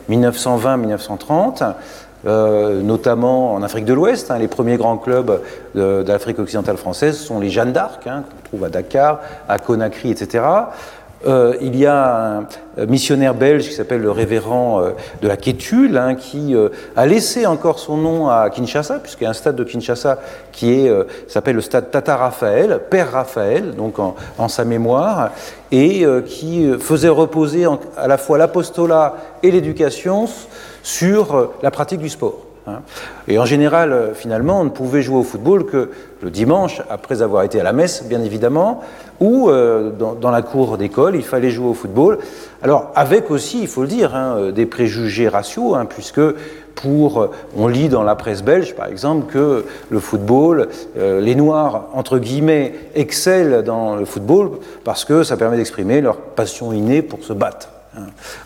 [0.10, 1.74] 1920-1930,
[2.26, 4.32] euh, notamment en Afrique de l'Ouest.
[4.32, 5.40] Hein, les premiers grands clubs
[5.76, 10.44] d'Afrique occidentale française sont les Jeanne d'Arc, hein, qu'on trouve à Dakar, à Conakry, etc.
[11.26, 12.44] Euh, il y a
[12.78, 17.08] un missionnaire belge qui s'appelle le révérend euh, de la Quétule, hein, qui euh, a
[17.08, 20.20] laissé encore son nom à Kinshasa, puisqu'il y a un stade de Kinshasa
[20.52, 25.32] qui euh, s'appelle le stade Tata Raphaël, Père Raphaël, donc en, sa mémoire,
[25.72, 27.66] et euh, qui faisait reposer
[27.98, 30.28] à la fois l'apostolat et l'éducation
[30.84, 32.48] sur euh, la pratique du sport.
[32.68, 32.82] Hein.
[33.28, 37.22] Et en général, euh, finalement, on ne pouvait jouer au football que le dimanche, après
[37.22, 38.82] avoir été à la messe, bien évidemment,
[39.20, 42.20] ou euh, dans, dans, la cour d'école, il fallait jouer au football.
[42.62, 46.22] Alors, avec aussi, il faut le dire, hein, des préjugés raciaux, hein, puisque
[46.76, 51.88] pour, on lit dans la presse belge, par exemple, que le football, euh, les Noirs,
[51.94, 54.52] entre guillemets, excellent dans le football
[54.84, 57.70] parce que ça permet d'exprimer leur passion innée pour se battre.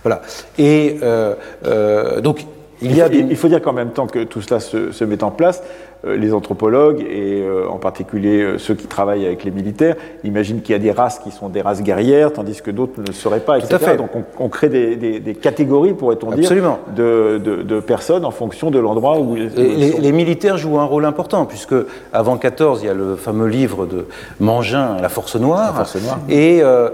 [0.04, 0.22] Voilà.
[0.58, 2.46] Et euh, euh, donc,
[2.82, 5.24] il, y a il, faut dire qu'en même temps que tout cela se, se met
[5.24, 9.52] en place, euh, les anthropologues et euh, en particulier euh, ceux qui travaillent avec les
[9.52, 13.00] militaires imaginent qu'il y a des races qui sont des races guerrières, tandis que d'autres
[13.00, 13.76] ne le seraient pas, etc.
[13.78, 13.98] Tout à fait.
[13.98, 16.50] Donc on, on crée des, des, des catégories, pourrait-on dire,
[16.96, 20.80] de, de, de, personnes en fonction de l'endroit où, ils, les, les, les, militaires jouent
[20.80, 21.76] un rôle important, puisque
[22.14, 24.08] avant 14, il y a le fameux livre de
[24.40, 25.74] Mangin, La Force Noire.
[25.78, 26.20] La Force Noire.
[26.30, 26.90] Et euh,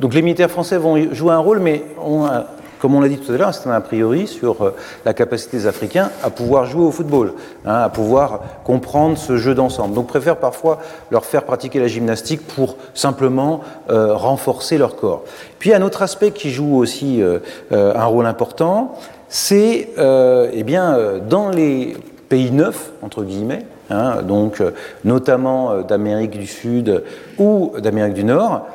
[0.00, 2.44] donc les militaires français vont jouer un rôle, mais ont un,
[2.80, 5.56] comme on l'a dit tout à l'heure, c'est un a priori sur euh, la capacité
[5.56, 7.32] des Africains à pouvoir jouer au football,
[7.64, 9.94] hein, à pouvoir comprendre ce jeu d'ensemble.
[9.94, 10.78] Donc préfèrent parfois
[11.10, 13.60] leur faire pratiquer la gymnastique pour simplement
[13.90, 15.24] euh, renforcer leur corps.
[15.58, 17.38] Puis un autre aspect qui joue aussi euh,
[17.70, 18.94] un rôle important,
[19.28, 20.96] c'est eh bien
[21.28, 21.96] dans les
[22.28, 24.62] pays neufs entre guillemets, hein, donc
[25.04, 27.02] notamment d'Amérique du Sud
[27.36, 28.66] ou d'Amérique du Nord,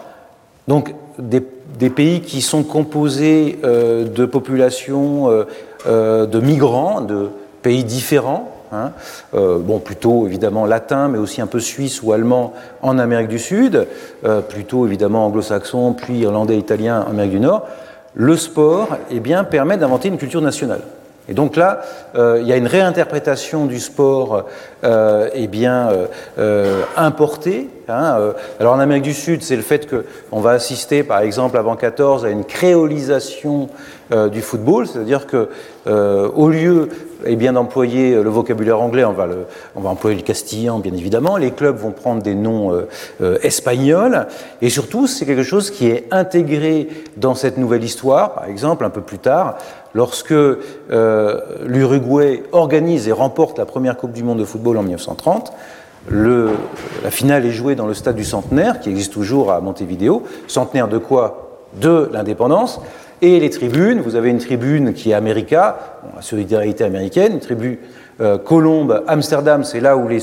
[0.68, 1.42] donc des
[1.78, 5.44] des pays qui sont composés euh, de populations euh,
[5.88, 7.30] euh, de migrants, de
[7.62, 8.92] pays différents, hein,
[9.34, 13.86] bon, plutôt évidemment latin, mais aussi un peu suisse ou allemand en Amérique du Sud,
[14.50, 17.68] plutôt évidemment anglo-saxon, puis irlandais, italien en Amérique du Nord,
[18.16, 20.82] le sport eh bien, permet d'inventer une culture nationale.
[21.30, 21.82] Et donc là,
[22.16, 24.46] euh, il y a une réinterprétation du sport
[24.84, 26.06] euh, eh bien, euh,
[26.40, 27.70] euh importé.
[27.88, 31.76] Hein, alors en Amérique du Sud, c'est le fait qu'on va assister, par exemple, avant
[31.76, 33.68] 14, à une créolisation
[34.32, 35.50] du football, c'est-à-dire que
[35.86, 36.88] au lieu
[37.26, 39.28] eh bien d'employer le vocabulaire anglais, on va,
[39.76, 41.36] on va employer le castillan, bien évidemment.
[41.36, 42.74] Les clubs vont prendre des noms
[43.42, 44.28] espagnols,
[44.62, 48.36] et surtout, c'est quelque chose qui est intégré dans cette nouvelle histoire.
[48.36, 49.58] Par exemple, un peu plus tard,
[49.94, 55.54] lorsque euh, l'Uruguay organise et remporte la première Coupe du Monde de football en 1930.
[56.10, 56.50] Le,
[57.04, 60.24] la finale est jouée dans le stade du Centenaire, qui existe toujours à Montevideo.
[60.48, 61.60] Centenaire de quoi?
[61.80, 62.82] De l'indépendance.
[63.22, 67.78] Et les tribunes, vous avez une tribune qui est America, la solidarité américaine, une tribune
[68.20, 70.20] euh, Colombe, Amsterdam, c'est là où les,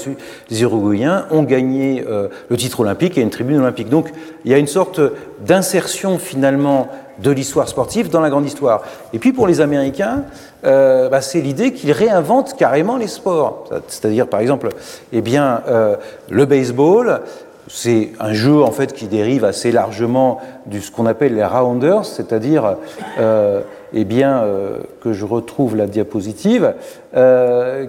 [0.50, 3.88] les, Uruguayens ont gagné euh, le titre olympique et une tribune olympique.
[3.88, 4.12] Donc
[4.44, 5.00] il y a une sorte
[5.40, 8.83] d'insertion finalement de l'histoire sportive dans la grande histoire.
[9.12, 10.24] Et puis pour les Américains,
[10.64, 13.64] euh, bah, c'est l'idée qu'ils réinventent carrément les sports.
[13.88, 14.68] C'est-à-dire, par exemple,
[15.12, 15.96] eh bien, euh,
[16.31, 17.20] le baseball,
[17.68, 22.04] c'est un jeu en fait qui dérive assez largement de ce qu'on appelle les rounders,
[22.04, 22.76] c'est-à-dire,
[23.18, 23.61] euh,
[23.92, 24.44] eh bien,
[25.02, 26.74] que je retrouve la diapositive,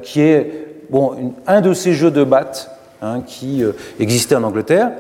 [0.02, 3.64] qui est bon, un de ces jeux de batte hein, qui
[4.00, 4.92] existait en Angleterre.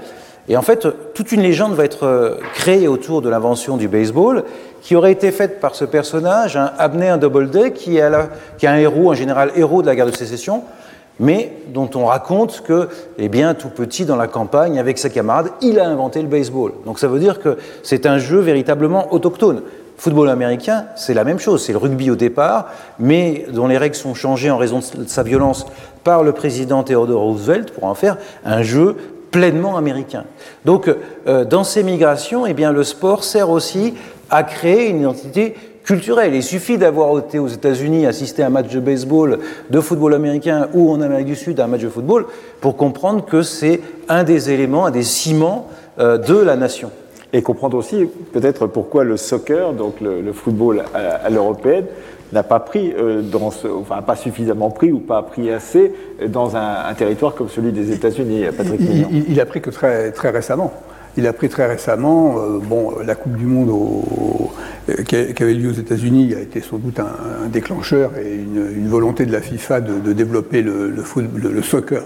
[0.49, 4.43] Et en fait, toute une légende va être euh, créée autour de l'invention du baseball,
[4.81, 8.11] qui aurait été faite par ce personnage, Abner Doubleday, qui est,
[8.57, 10.63] qui est un héros, un général héros de la guerre de sécession,
[11.19, 15.49] mais dont on raconte que, eh bien, tout petit dans la campagne, avec ses camarades,
[15.61, 16.71] il a inventé le baseball.
[16.85, 19.61] Donc ça veut dire que c'est un jeu véritablement autochtone.
[19.97, 22.67] Football américain, c'est la même chose, c'est le rugby au départ,
[22.99, 25.65] mais dont les règles sont changées en raison de sa violence
[26.05, 28.95] par le président Theodore Roosevelt pour en faire un jeu
[29.31, 30.25] pleinement américain.
[30.65, 30.89] Donc,
[31.27, 33.93] euh, dans ces migrations, eh bien, le sport sert aussi
[34.29, 36.35] à créer une identité culturelle.
[36.35, 39.39] Il suffit d'avoir été aux États-Unis, assister à un match de baseball,
[39.69, 42.25] de football américain ou en Amérique du Sud à un match de football
[42.61, 45.67] pour comprendre que c'est un des éléments, un des ciments
[45.99, 46.91] euh, de la nation.
[47.33, 51.85] Et comprendre aussi peut-être pourquoi le soccer, donc le, football à l'européenne,
[52.33, 55.91] n'a pas pris, euh, dans ce, enfin pas suffisamment pris ou pas pris assez
[56.27, 59.69] dans un, un territoire comme celui des États-Unis, Patrick il, il, il, a pris que
[59.69, 60.73] très, très récemment.
[61.17, 64.51] Il a pris très récemment, euh, bon, la Coupe du Monde au,
[64.89, 68.11] euh, qui, a, qui, avait lieu aux États-Unis a été sans doute un, un déclencheur
[68.17, 71.61] et une, une, volonté de la FIFA de, de développer le, le, foot, le, le
[71.63, 72.03] soccer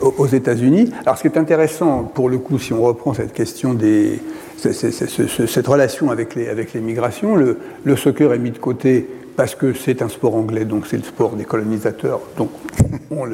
[0.00, 0.90] aux États-Unis.
[1.04, 4.18] Alors, ce qui est intéressant, pour le coup, si on reprend cette question des,
[4.56, 9.72] cette relation avec les, avec les migrations, le soccer est mis de côté parce que
[9.72, 12.50] c'est un sport anglais, donc c'est le sport des colonisateurs, donc
[13.10, 13.26] on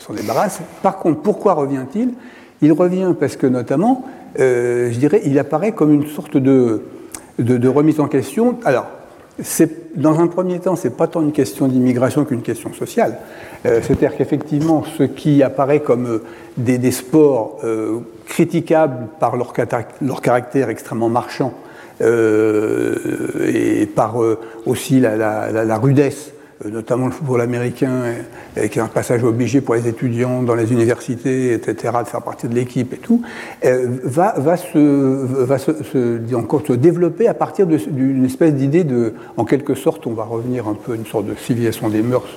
[0.00, 0.60] s'en débarrasse.
[0.82, 2.14] Par contre, pourquoi revient-il?
[2.62, 4.04] Il revient parce que notamment,
[4.38, 6.82] euh, je dirais, il apparaît comme une sorte de,
[7.38, 8.58] de, remise en question.
[8.64, 8.86] Alors,
[9.96, 13.18] dans un premier temps, ce n'est pas tant une question d'immigration qu'une question sociale.
[13.66, 16.22] Euh, C'est-à-dire qu'effectivement, ce qui apparaît comme euh,
[16.56, 17.58] des, sports
[18.26, 19.52] critiquables par leur,
[20.22, 21.52] caractère extrêmement marchand
[22.00, 26.32] et par euh, aussi la, la, la, la rudesse
[26.64, 28.14] euh, notamment le football américain,
[28.70, 32.46] qui est un passage obligé pour les étudiants dans les universités, etc., de faire partie
[32.46, 33.22] de l'équipe et tout,
[34.04, 34.78] va, va, se,
[35.44, 40.06] va se, se, encore se développer à partir d'une espèce d'idée de, en quelque sorte,
[40.06, 42.28] on va revenir un peu à une sorte de civilisation des mœurs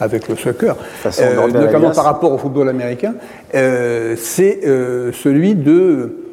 [0.00, 3.14] avec le soccer, euh, notamment par rapport au football américain,
[3.54, 6.25] euh, c'est euh, celui de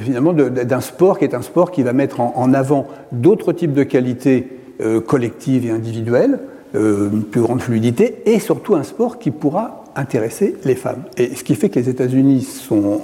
[0.00, 3.84] finalement d'un sport qui est un sport qui va mettre en, avant d'autres types de
[3.84, 4.48] qualités
[4.80, 6.40] euh, collectives et individuelles,
[6.74, 11.02] euh, une plus grande fluidité, et surtout un sport qui pourra intéresser les femmes.
[11.16, 13.00] Et ce qui fait que les États-Unis sont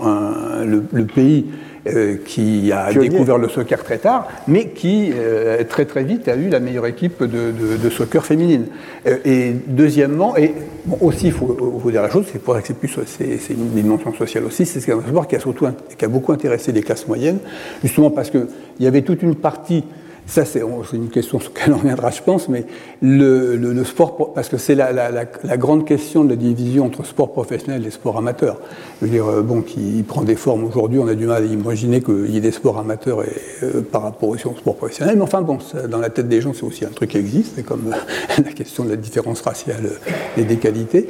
[0.65, 1.47] le, pays
[1.87, 3.09] euh, qui a Pionnier.
[3.09, 6.87] découvert le soccer très tard, mais qui euh, très très vite a eu la meilleure
[6.87, 8.67] équipe de, de, de soccer féminine.
[9.07, 12.63] Euh, et deuxièmement, et bon, aussi il faut, faut, dire la chose, c'est pour ça
[12.63, 12.73] que
[13.07, 16.73] c'est une dimension sociale aussi, c'est un sport qui a surtout qui a beaucoup intéressé
[16.73, 17.39] les classes moyennes,
[17.83, 19.85] justement parce que il y avait toute une partie
[20.27, 20.61] ça, c'est
[20.93, 22.65] une question sur laquelle on reviendra, je pense, mais
[23.01, 27.91] le, sport, parce que c'est la, grande question de la division entre sport professionnel et
[27.91, 28.61] sport amateur.
[29.01, 31.47] Je veux dire, euh, bon, qui prend des formes aujourd'hui, on a du mal à
[31.47, 33.21] imaginer qu'il y ait des sports amateurs
[33.63, 35.59] euh, par rapport au sport professionnel, mais enfin, bon,
[35.89, 38.85] dans la tête des gens, c'est aussi un truc qui existe, comme euh, la question
[38.85, 39.91] de la différence raciale
[40.37, 41.09] et des qualités.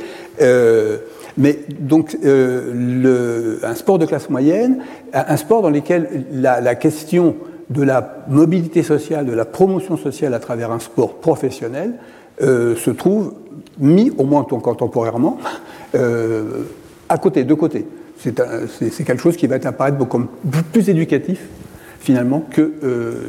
[1.38, 4.79] Mais donc, un sport de classe moyenne,
[5.12, 7.37] un sport dans lequel la question
[7.70, 11.94] de la mobilité sociale, de la promotion sociale à travers un sport professionnel
[12.42, 13.35] euh, se trouve
[13.79, 15.38] mis, au moins contemporairement,
[15.94, 16.64] euh,
[17.09, 17.87] à côté, de côté.
[18.18, 20.24] C'est quelque chose qui va apparaître beaucoup
[20.72, 21.40] plus éducatif
[22.00, 22.72] finalement que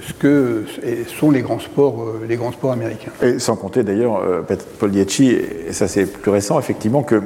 [0.08, 0.64] ce que
[1.08, 3.12] sont les grands sports, les grands sports américains.
[3.22, 4.22] Et sans compter d'ailleurs,
[4.80, 7.22] Paul Dietchi, et ça c'est plus récent, effectivement, que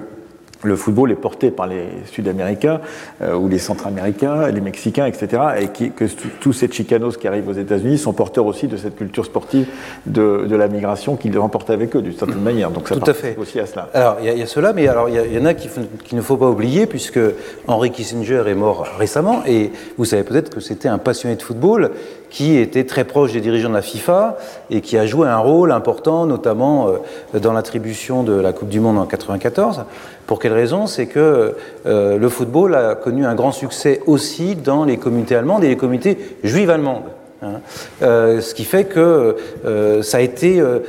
[0.64, 2.82] le football est porté par les Sud-Américains
[3.22, 5.42] euh, ou les Centra-Américains, les Mexicains, etc.
[5.60, 6.06] Et qui, que
[6.40, 9.68] tous ces Chicanos qui arrivent aux États-Unis sont porteurs aussi de cette culture sportive
[10.06, 12.72] de, de la migration qu'ils remportent avec eux d'une certaine manière.
[12.72, 13.36] Donc ça Tout à fait.
[13.38, 13.90] aussi à cela.
[13.94, 15.70] Alors il y, a cela, mais alors il y, en a qu'il
[16.04, 17.20] qui ne faut pas oublier puisque
[17.68, 21.92] Henry Kissinger est mort récemment et vous savez peut-être que c'était un passionné de football
[22.32, 24.38] qui était très proche des dirigeants de la FIFA
[24.72, 28.80] et qui a joué un rôle important, notamment euh, dans l'attribution de la Coupe du
[28.80, 29.84] Monde en 1994.
[30.26, 30.88] Pour quelle raison?
[30.88, 35.64] C'est que euh, le football a connu un grand succès aussi dans les communautés allemandes
[35.66, 37.04] et les communautés juives allemandes.
[37.44, 37.62] Hein.
[38.04, 40.80] Euh, ce qui fait que euh, ça a été, euh,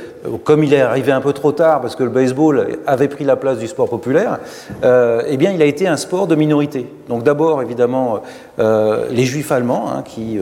[0.43, 3.35] comme il est arrivé un peu trop tard parce que le baseball avait pris la
[3.35, 4.37] place du sport populaire,
[4.83, 6.85] eh bien il a été un sport de minorité.
[7.09, 8.21] Donc d'abord évidemment
[8.57, 10.39] les juifs allemands, hein, qui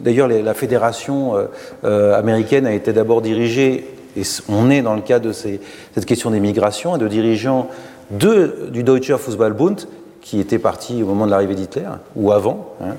[0.00, 1.34] d'ailleurs la fédération
[1.82, 3.84] américaine a été d'abord dirigée,
[4.16, 7.68] et on est dans le cas de cette question des migrations, de dirigeants
[8.10, 9.86] du Deutscher Fußballbund
[10.24, 11.84] qui était parti au moment de l'arrivée d'Hitler,
[12.16, 12.74] ou avant.
[12.82, 12.96] Hein.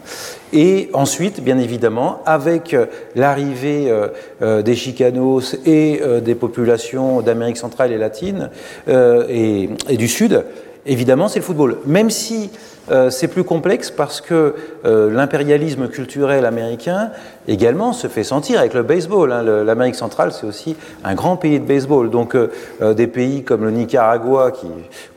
[0.53, 2.85] Et ensuite, bien évidemment, avec euh,
[3.15, 4.09] l'arrivée euh,
[4.43, 8.51] euh, des Chicanos et des populations d'Amérique centrale et latine
[8.87, 10.45] et, et, du Sud,
[10.85, 11.77] évidemment, c'est le football.
[11.85, 12.49] Même si
[12.91, 14.53] euh, c'est plus complexe parce que
[14.85, 17.09] euh, l'impérialisme culturel américain
[17.47, 19.31] également se fait sentir avec le baseball.
[19.31, 19.41] Hein.
[19.63, 22.11] L'Amérique centrale, c'est aussi un grand pays de baseball.
[22.11, 24.67] Donc euh, des pays comme le Nicaragua, qui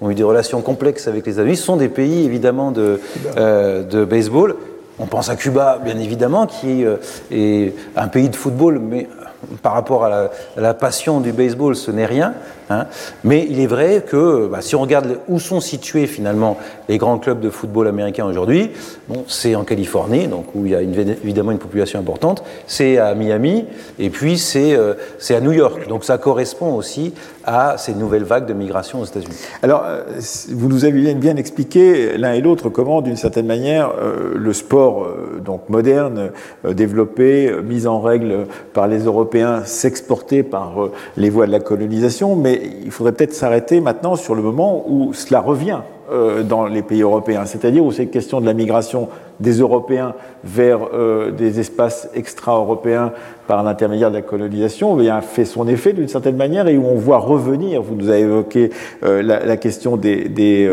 [0.00, 3.00] ont eu des relations complexes avec les États-Unis, sont des pays évidemment de,
[3.37, 4.57] de baseball.
[5.00, 6.85] On pense à Cuba, bien évidemment, qui
[7.31, 9.07] est un pays de football, mais
[9.62, 12.35] par rapport à la, passion du baseball, ce n'est rien.
[12.70, 12.87] Hein.
[13.24, 17.18] Mais il est vrai que bah, si on regarde où sont situés finalement les grands
[17.18, 18.70] clubs de football américains aujourd'hui,
[19.27, 23.66] c'est en Californie, donc où il y a évidemment une population importante, c'est à Miami,
[23.98, 25.88] et puis euh, c'est à New York.
[25.88, 27.14] Donc ça correspond aussi
[27.48, 29.34] à ces nouvelles vagues de migration aux États-Unis.
[29.62, 30.02] Alors, euh,
[30.50, 35.06] vous nous avez bien expliqué l'un et l'autre comment, d'une certaine manière, euh, le sport
[35.44, 36.30] donc moderne,
[36.68, 40.74] développé, mis en règle par les Européens, s'exportait par
[41.16, 45.14] les voies de la colonisation, mais il faudrait peut-être s'arrêter maintenant sur le moment où
[45.14, 45.80] cela revient
[46.11, 50.81] euh, dans les pays européens, c'est-à-dire où cette question de la migration des Européens vers
[50.92, 53.12] euh, des espaces extra-européens
[53.46, 57.18] par l'intermédiaire de la colonisation fait son effet d'une certaine manière et où on voit
[57.18, 58.70] revenir, vous nous avez évoqué
[59.05, 60.70] euh, la, question des,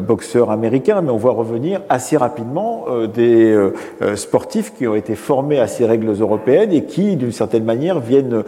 [0.00, 3.70] boxeurs américains, mais on voit revenir assez rapidement des
[4.16, 8.44] sportifs qui ont été formés à ces règles européennes et qui, d'une certaine manière, viennent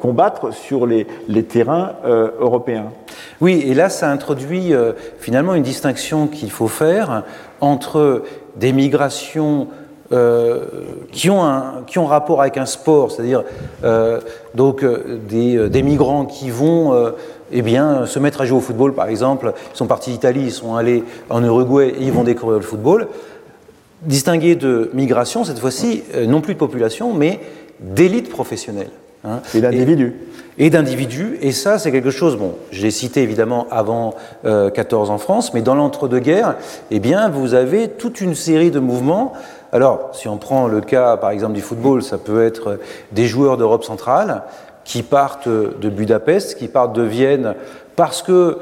[0.00, 1.06] combattre sur les
[1.44, 1.92] terrains
[2.40, 2.86] européens.
[3.40, 4.72] Oui, et là, ça introduit
[5.18, 7.24] finalement une distinction qu'il faut faire
[7.60, 8.22] entre
[8.56, 9.68] des migrations
[10.10, 10.64] euh,
[11.12, 13.44] qui, ont un, qui ont rapport avec un sport, c'est-à-dire
[13.84, 14.20] euh,
[14.54, 17.12] donc euh, des, des, migrants qui vont
[17.52, 19.52] eh bien, se mettre à jouer au football, par exemple.
[19.74, 23.08] Ils sont partis d'Italie, ils sont allés en Uruguay et ils vont découvrir le football.
[24.00, 27.40] Distinguer de migration, cette fois-ci, non plus de population, mais
[27.78, 28.90] d'élite professionnelle.
[29.24, 29.40] Hein.
[29.54, 30.14] Et d'individus.
[30.58, 31.38] Et, d'individus.
[31.40, 35.74] Et ça, c'est quelque chose, bon, j'ai cité évidemment avant 14 en France, mais dans
[35.74, 36.56] l'entre-deux-guerres,
[36.90, 39.34] eh bien, vous avez toute une série de mouvements
[39.70, 42.78] alors, si on prend le cas, par exemple, du football, ça peut être
[43.12, 44.44] des joueurs d'Europe centrale
[44.84, 47.54] qui partent de Budapest, qui partent de Vienne,
[47.94, 48.58] parce que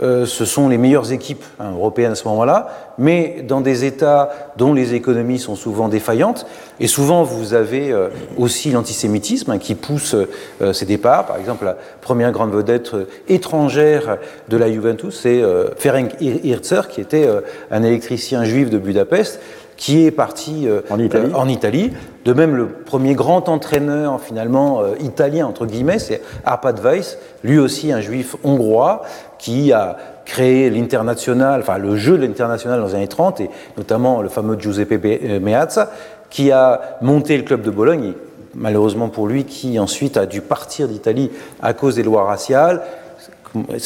[0.00, 4.30] euh, ce sont les meilleures équipes hein, européennes à ce moment-là, mais dans des États
[4.56, 6.46] dont les économies sont souvent défaillantes.
[6.78, 11.26] Et souvent, vous avez euh, aussi l'antisémitisme hein, qui pousse euh, ces départs.
[11.26, 12.92] Par exemple, la première grande vedette
[13.28, 15.42] étrangère de la Juventus, c'est
[15.76, 17.28] Ferenc Hirzer, qui était
[17.70, 19.40] un électricien juif de Budapest,
[19.78, 21.92] qui est parti euh, en, Italie.
[22.24, 27.58] De même, le premier grand entraîneur finalement euh, italien, entre guillemets, c'est Arpad Weiss, lui
[27.58, 29.02] aussi un juif hongrois,
[29.38, 34.20] qui a créé l'international, enfin le jeu de l'international dans les années 30, et notamment
[34.20, 35.92] le fameux Giuseppe euh, Meazza,
[36.28, 38.14] qui a monté le club de Bologne,
[38.56, 41.30] malheureusement pour lui, qui ensuite a dû partir d'Italie
[41.62, 42.82] à cause des lois raciales,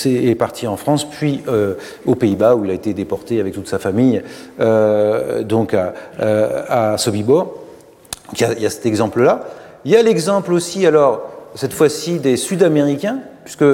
[0.04, 1.74] est parti en France, puis euh,
[2.06, 4.22] aux Pays-Bas, où il a été déporté avec toute sa famille,
[4.60, 7.54] euh, donc à, euh, à Sobibor.
[8.34, 9.44] Il y, a, cet exemple-là.
[9.84, 13.64] Il y a l'exemple aussi, alors, cette fois-ci, des Sud-Américains, puisque,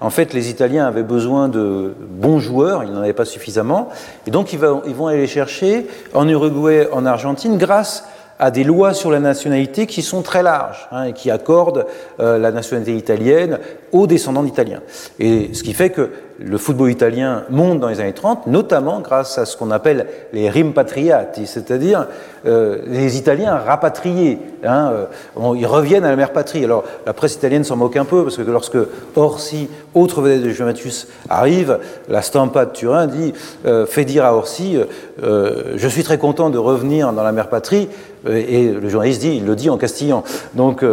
[0.00, 3.88] en fait, les Italiens avaient besoin de bons joueurs, ils n'en avaient pas suffisamment,
[4.26, 8.04] et donc ils vont, ils vont aller chercher en Uruguay, en Argentine, grâce
[8.38, 11.86] à des lois sur la nationalité qui sont très larges hein, et qui accordent
[12.20, 13.58] euh, la nationalité italienne
[13.92, 14.80] aux descendants d'Italiens.
[15.20, 16.10] Et ce qui fait que
[16.40, 20.50] le football italien monte dans les années 30, notamment grâce à ce qu'on appelle les
[20.50, 22.08] rimpatriati, c'est-à-dire
[22.46, 24.38] euh, les Italiens rapatriés.
[24.64, 24.92] Hein,
[25.36, 26.64] euh, ils reviennent à la mère patrie.
[26.64, 28.78] Alors la presse italienne s'en moque un peu parce que lorsque
[29.14, 31.78] Orsi, autre vedette de Juventus, arrive,
[32.08, 33.32] la Stampa de Turin dit,
[33.64, 34.76] euh, fait dire à Orsi,
[35.22, 37.88] je suis très content de revenir dans la mère patrie.
[38.26, 40.24] Et le journaliste dit, il le dit en castillan.
[40.54, 40.84] Donc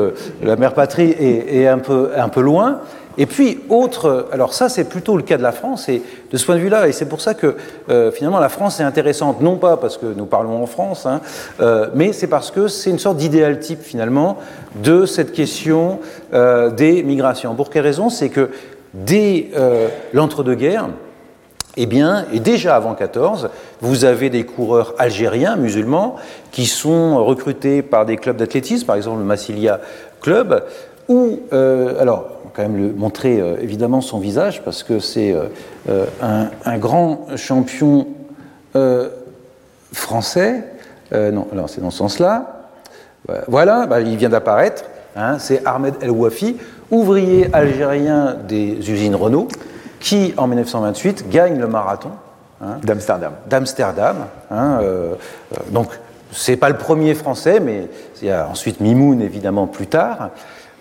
[0.41, 2.81] la mère patrie est, un, peu, un peu loin.
[3.17, 6.01] Et puis, autre, alors ça c'est plutôt le cas de la France, et
[6.31, 7.55] de ce point de vue-là, et c'est pour ça que
[7.89, 11.19] euh, finalement la France est intéressante, non pas parce que nous parlons en France, hein,
[11.59, 14.37] euh, mais c'est parce que c'est une sorte d'idéal type finalement
[14.81, 15.99] de cette question
[16.33, 17.53] euh, des migrations.
[17.53, 18.09] Pour quelle raison?
[18.09, 18.49] C'est que
[18.93, 19.51] dès
[20.13, 20.89] l'entre-deux-guerres,
[21.77, 23.49] eh bien, et déjà avant 14,
[23.81, 26.15] vous avez des coureurs algériens, musulmans,
[26.51, 29.79] qui sont recrutés par des clubs d'athlétisme, par exemple le Massilia
[30.21, 30.63] Club,
[31.07, 35.45] ou, alors, quand même le, montrer euh, évidemment son visage parce que c'est euh,
[35.89, 36.05] euh,
[36.65, 38.07] un, grand champion
[39.91, 40.63] français.
[41.11, 42.69] non, alors c'est dans ce sens-là.
[43.47, 44.85] Voilà, bah, il vient d'apparaître.
[45.17, 46.55] Hein, c'est Ahmed El Wafi,
[46.89, 49.49] ouvrier algérien des usines Renault,
[50.01, 52.11] qui en 1928 gagne le marathon
[52.61, 53.33] hein, d'Amsterdam.
[53.47, 54.17] D'Amsterdam.
[54.51, 54.79] Hein,
[55.69, 55.87] donc
[56.31, 57.87] c'est pas le premier français, mais
[58.21, 60.31] il y a ensuite Mimoun évidemment plus tard.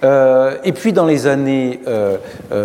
[0.02, 1.80] Euh, et puis dans les années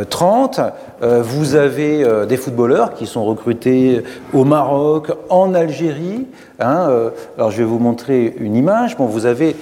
[0.09, 0.69] 30, euh,
[1.03, 4.03] euh, vous avez des footballeurs qui sont recrutés
[4.33, 6.27] au Maroc, en Algérie.
[6.59, 8.95] Hein, alors je vais vous montrer une image.
[8.97, 9.55] Bon, vous avez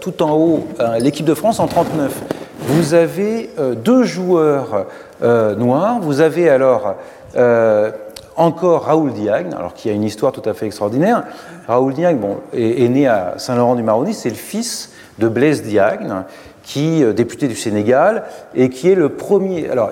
[0.00, 0.66] tout en haut
[0.98, 2.22] l'équipe de France en 39.
[2.60, 3.50] Vous avez
[3.84, 4.86] deux joueurs
[5.22, 6.00] noirs.
[6.00, 6.96] Vous avez alors
[8.36, 11.24] encore Raoul Diagne, alors qui a une histoire tout à fait extraordinaire.
[11.66, 16.24] Raoul Diagne bon, est, est né à Saint-Laurent-du-Maroni, c'est le fils de Blaise Diagne,
[16.62, 19.68] qui euh, député du Sénégal et qui est le premier.
[19.68, 19.90] Alors,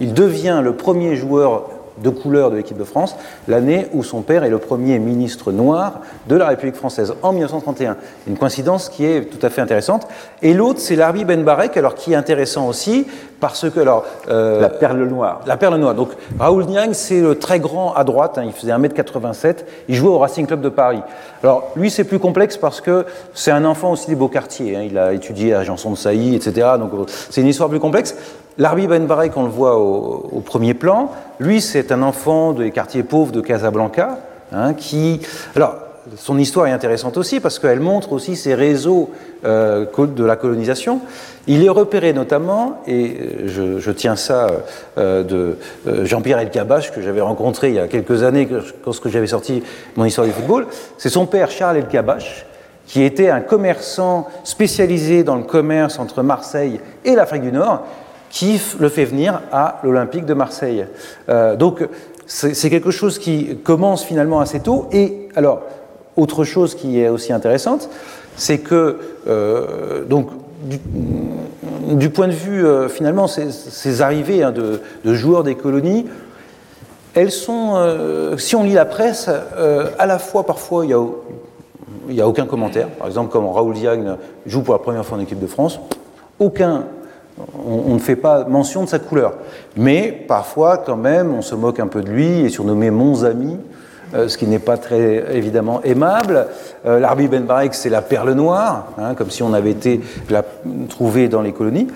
[0.00, 1.70] il, devient le premier joueur
[2.02, 3.16] de couleur de l'équipe de France
[3.48, 7.96] l'année où son père est le premier ministre noir de la République française en 1931.
[8.26, 10.06] Une coïncidence qui est tout à fait intéressante.
[10.42, 13.06] Et l'autre, c'est Larbi Ben Barek, alors qui est intéressant aussi
[13.40, 15.40] parce que alors euh, la perle noire.
[15.46, 15.94] La perle noire.
[15.94, 18.38] Donc Raoul Niang, c'est le très grand à droite.
[18.38, 19.64] Hein, il faisait 1m87.
[19.88, 21.02] Il jouait au Racing Club de Paris.
[21.42, 24.76] Alors lui, c'est plus complexe parce que c'est un enfant aussi des beaux quartiers.
[24.76, 24.82] Hein.
[24.88, 26.68] Il a étudié à Janson de Sailly, etc.
[26.78, 28.16] Donc c'est une histoire plus complexe.
[28.56, 31.10] Larbi Ben Barek, on le voit au, premier plan.
[31.40, 34.18] Lui, c'est un enfant des quartiers pauvres de Casablanca,
[34.52, 35.20] hein, qui
[35.56, 35.74] alors
[36.16, 39.10] son histoire est intéressante aussi parce qu'elle montre aussi ces réseaux
[39.44, 41.00] euh, de la colonisation.
[41.46, 43.16] Il est repéré notamment, et
[43.48, 44.48] euh, je, tiens ça
[44.98, 45.56] euh, de
[46.04, 48.48] Jean-Pierre Elkabach, que j'avais rencontré il y a quelques années
[48.84, 49.62] lorsque j'avais sorti
[49.96, 50.66] mon histoire du football,
[50.98, 52.46] c'est son père Charles Elkabach,
[52.86, 57.84] qui était un commerçant spécialisé dans le commerce entre Marseille et l'Afrique du Nord,
[58.34, 60.84] qui le fait venir à l'Olympique de Marseille.
[61.56, 61.86] donc
[62.26, 64.88] c'est quelque chose qui commence finalement assez tôt.
[64.92, 65.62] Et alors,
[66.16, 67.88] autre chose qui est aussi intéressante,
[68.36, 70.28] c'est que, euh, donc,
[70.62, 74.80] du, point de vue, euh, finalement, ces, arrivées hein, de,
[75.14, 76.06] joueurs des colonies,
[77.14, 79.28] elles sont, euh, si on lit la presse,
[79.98, 81.04] à la fois, parfois, il n'y a,
[82.08, 82.88] il a aucun commentaire.
[82.88, 84.16] Par exemple, comme Raoul Diagne
[84.46, 85.78] joue pour la première fois en équipe de France,
[86.38, 86.84] aucun
[87.66, 89.34] on, ne fait pas mention de sa couleur.
[89.76, 93.56] Mais parfois, quand même, on se moque un peu de lui et surnommé mon ami.
[94.14, 96.46] Euh, ce qui n'est pas très évidemment aimable.
[96.86, 100.44] Euh, L'Arbi Ben Barek, c'est la perle noire, hein, comme si on avait été la
[100.88, 101.88] trouver dans les colonies.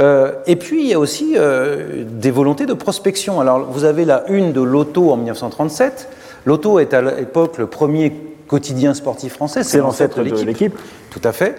[0.00, 3.40] Euh, et puis, il y a aussi des volontés de prospection.
[3.40, 6.08] Alors, vous avez la une de l'Auto en 1937.
[6.46, 8.12] L'Auto est à l'époque le premier
[8.48, 9.62] quotidien sportif français.
[9.62, 10.76] C'est l'ancêtre de l'équipe.
[11.10, 11.56] Tout à fait.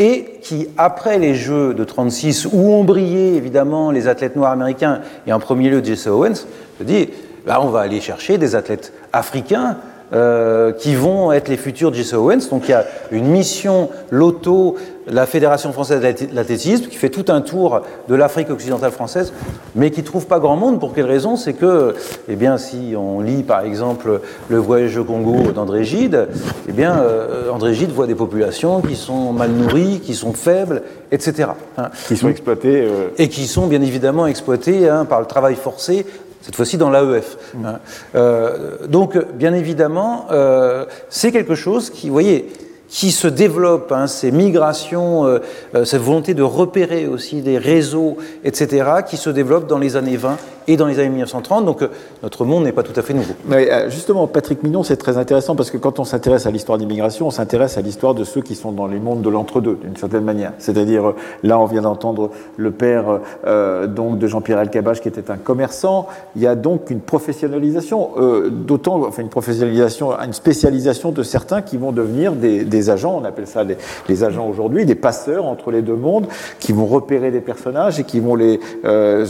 [0.00, 5.02] Et qui, après les Jeux de 36, où ont brillé évidemment les athlètes noirs américains,
[5.26, 6.46] et en premier lieu Jesse Owens,
[6.78, 7.10] se dit
[7.46, 9.78] Là, on va aller chercher des athlètes africains
[10.12, 12.48] euh, qui vont être les futurs Jesse Owens.
[12.50, 14.76] Donc il y a une mission Loto,
[15.10, 19.32] la Fédération française de l'athlétisme, qui fait tout un tour de l'Afrique occidentale française,
[19.74, 20.80] mais qui trouve pas grand monde.
[20.80, 21.36] Pour quelle raison?
[21.36, 21.94] C'est que,
[22.28, 26.28] eh bien, si on lit par exemple le voyage au Congo d'André Gide,
[26.68, 30.82] eh bien, euh, André Gide voit des populations qui sont mal nourries, qui sont faibles,
[31.12, 31.50] etc.
[31.76, 31.90] Hein.
[32.08, 32.82] Qui sont exploitées.
[32.82, 36.06] Euh, Et qui sont bien évidemment exploitées hein, par le travail forcé
[36.42, 37.36] cette fois-ci dans l'AEF.
[37.64, 37.80] Hein.
[38.14, 42.50] Euh, donc, bien évidemment, euh, c'est quelque chose qui, vous voyez,
[42.90, 45.38] qui se développe, hein, ces migrations, euh,
[45.84, 50.36] cette volonté de repérer aussi des réseaux, etc., qui se développent dans les années 20
[50.68, 51.64] et dans les années 1930.
[51.64, 51.84] Donc
[52.22, 53.34] notre monde n'est pas tout à fait nouveau.
[53.46, 57.26] Mais justement, Patrick Mignon, c'est très intéressant parce que quand on s'intéresse à l'histoire d'immigration,
[57.26, 60.24] on s'intéresse à l'histoire de ceux qui sont dans les mondes de l'entre-deux, d'une certaine
[60.24, 60.52] manière.
[60.58, 65.36] C'est-à-dire, là, on vient d'entendre le père euh, donc de Jean-Pierre Elkabach, qui était un
[65.36, 66.06] commerçant.
[66.36, 71.62] Il y a donc une professionnalisation, euh, d'autant, enfin une professionnalisation, une spécialisation de certains
[71.62, 73.76] qui vont devenir des, des agents, on appelle ça les,
[74.08, 76.26] les agents aujourd'hui, des passeurs entre les deux mondes,
[76.58, 79.26] qui vont repérer des personnages et qui vont les euh,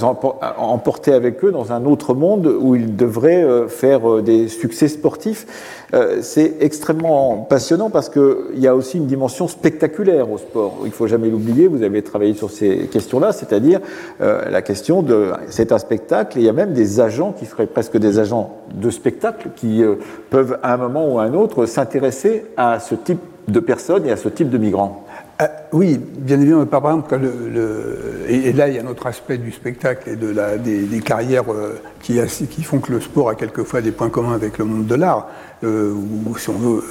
[0.58, 5.46] emporter avec dans un autre monde où ils devraient euh, faire euh, des succès sportifs.
[5.94, 10.78] Euh, c'est extrêmement passionnant parce qu'il y a aussi une dimension spectaculaire au sport.
[10.84, 13.80] Il faut jamais l'oublier, vous avez travaillé sur ces questions-là, c'est-à-dire
[14.20, 17.66] la question de c'est un spectacle et il y a même des agents qui seraient
[17.66, 19.82] presque des agents de spectacle qui
[20.30, 24.12] peuvent à un moment ou à un autre s'intéresser à ce type de personnes et
[24.12, 25.04] à ce type de migrants.
[25.40, 29.06] Euh, oui, bien évidemment, par exemple, le, le, et, là il y a un autre
[29.06, 33.34] aspect du spectacle et de la, des, carrières euh, qui, font que le sport a
[33.34, 35.28] quelquefois des points communs avec le monde de l'art,
[35.64, 35.94] euh,
[36.26, 36.84] ou si on veut,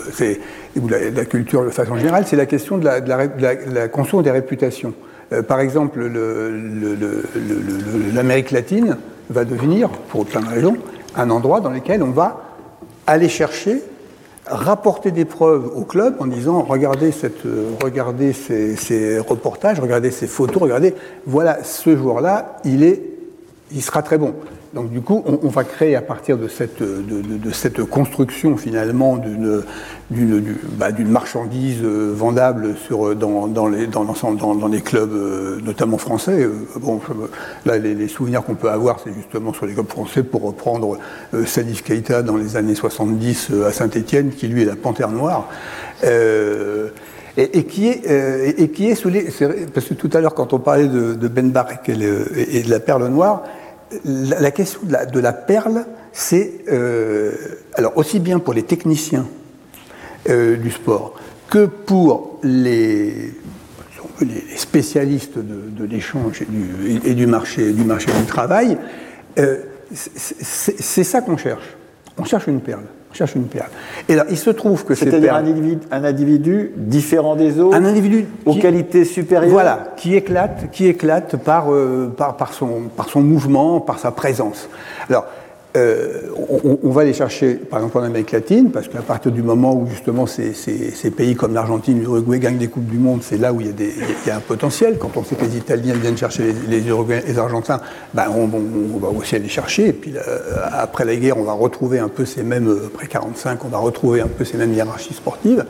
[0.77, 4.93] ou la, culture de façon générale, c'est la question de la, de la, des réputations.
[5.31, 5.99] Euh, par exemple,
[8.13, 8.97] l'Amérique latine
[9.29, 10.77] va devenir, pour plein de raisons,
[11.15, 12.41] un endroit dans lequel on va
[13.05, 13.83] aller chercher
[14.49, 17.13] rapporter des preuves au club en disant regardez,
[17.81, 20.95] regardez ces, reportages, regardez ces photos, regardez,
[21.25, 22.99] voilà, ce joueur-là, il,
[23.71, 24.33] il sera très bon.
[24.73, 29.63] Donc du coup, on, va créer à partir de cette, de, cette construction finalement d'une
[30.77, 36.43] bah, marchandise euh, vendable sur, dans, dans, les, dans, dans, les clubs, euh, notamment français.
[36.43, 37.01] Euh, bon,
[37.65, 40.99] là, les, souvenirs qu'on peut avoir, c'est justement sur les clubs français pour reprendre
[41.33, 45.09] euh, Salif Keita dans les années 70 euh, à Saint-Étienne, qui lui est la panthère
[45.09, 45.49] noire.
[46.03, 46.89] Euh,
[47.37, 49.29] et, qui est, euh, et qui est sous les.
[49.73, 53.07] Parce que tout à l'heure, quand on parlait de, Ben Barek et, de la perle
[53.07, 53.43] noire,
[54.05, 57.31] la, question de la, perle, c'est euh,
[57.73, 59.27] alors aussi bien pour les techniciens
[60.29, 61.15] euh, du sport
[61.49, 63.33] que pour les,
[64.55, 68.77] spécialistes de, l'échange et du, et du, marché, du marché du travail,
[69.37, 69.57] euh,
[69.93, 71.63] c'est ça qu'on cherche.
[72.17, 72.83] On cherche une perle.
[73.11, 73.69] On cherche une perle.
[74.07, 77.85] Et là, il se trouve que c'est un individu, un individu différent des autres, un
[77.85, 82.83] individu aux qui, qualités supérieures, voilà, qui éclate, qui éclate par, euh, par, par, son,
[82.95, 84.69] par son mouvement, par sa présence.
[85.09, 85.25] Alors,
[85.77, 86.21] euh,
[86.83, 89.85] on, va les chercher, par exemple, en Amérique latine, parce qu'à partir du moment où
[89.85, 90.51] justement ces,
[91.15, 94.35] pays comme l'Argentine, l'Uruguay gagnent des coupes du monde, c'est là où il y, a
[94.35, 94.97] un potentiel.
[94.97, 97.81] Quand on sait que les Italiens viennent chercher les, les Argentins,
[98.15, 98.47] ben on,
[98.97, 99.89] va aussi aller chercher.
[99.89, 100.21] Et puis euh,
[100.71, 104.21] après la guerre, on va retrouver un peu ces mêmes, après 45, on va retrouver
[104.21, 105.65] un peu ces mêmes hiérarchies sportives.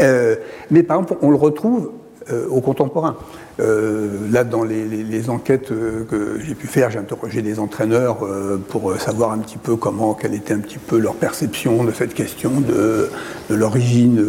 [0.00, 0.36] Euh,
[0.70, 1.90] mais par exemple, on le retrouve
[2.30, 3.16] euh, au contemporain.
[3.60, 7.58] Euh, là, dans les, les, les enquêtes euh, que j'ai pu faire, j'ai interrogé des
[7.58, 11.84] entraîneurs euh, pour savoir un petit peu comment, quelle était un petit peu leur perception
[11.84, 13.10] de cette question de,
[13.50, 14.24] de l'origine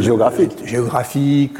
[0.00, 1.58] géographique, géographique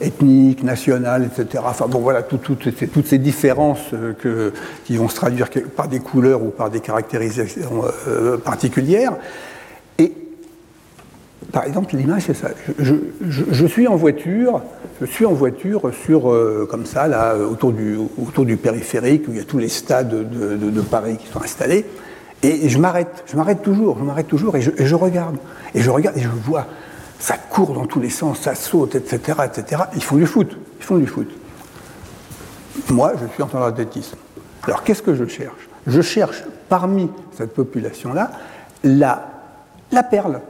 [0.00, 1.62] ethnique, nationale, etc.
[1.66, 4.52] Enfin bon, voilà, tout, tout, toutes ces différences que,
[4.84, 7.84] qui vont se traduire par des couleurs ou par des caractérisations
[8.44, 9.12] particulières.
[9.98, 10.12] Et
[11.52, 12.48] par exemple, l'image, c'est ça.
[12.78, 14.62] Je, suis en voiture,
[15.00, 19.32] je suis en voiture sur, euh, comme ça, là, autour du, autour du périphérique, où
[19.32, 21.84] il y a tous les stades de, de, Paris qui sont installés,
[22.42, 25.36] et, je m'arrête, je m'arrête toujours, je m'arrête toujours, et je, regarde,
[25.74, 26.66] et je regarde, et je vois,
[27.18, 29.82] ça court dans tous les sens, ça saute, etc., etc.
[29.94, 31.28] Ils font du foot, ils font du foot.
[32.90, 34.16] Moi, je suis entraîneur d'athlétisme.
[34.64, 35.68] Alors, qu'est-ce que je cherche?
[35.86, 38.32] Je cherche, parmi cette population-là,
[38.82, 39.28] la,
[39.92, 40.40] la perle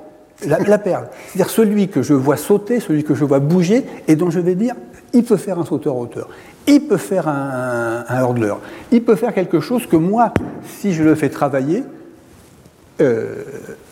[0.45, 1.09] la, perle.
[1.29, 4.55] C'est-à-dire celui que je vois sauter, celui que je vois bouger, et dont je vais
[4.55, 4.75] dire,
[5.13, 6.29] il peut faire un sauteur hauteur,
[6.67, 8.55] il peut faire un, un hurdler,
[8.93, 10.33] il peut faire quelque chose que moi,
[10.79, 11.85] si je le fais travailler,
[13.01, 13.43] euh,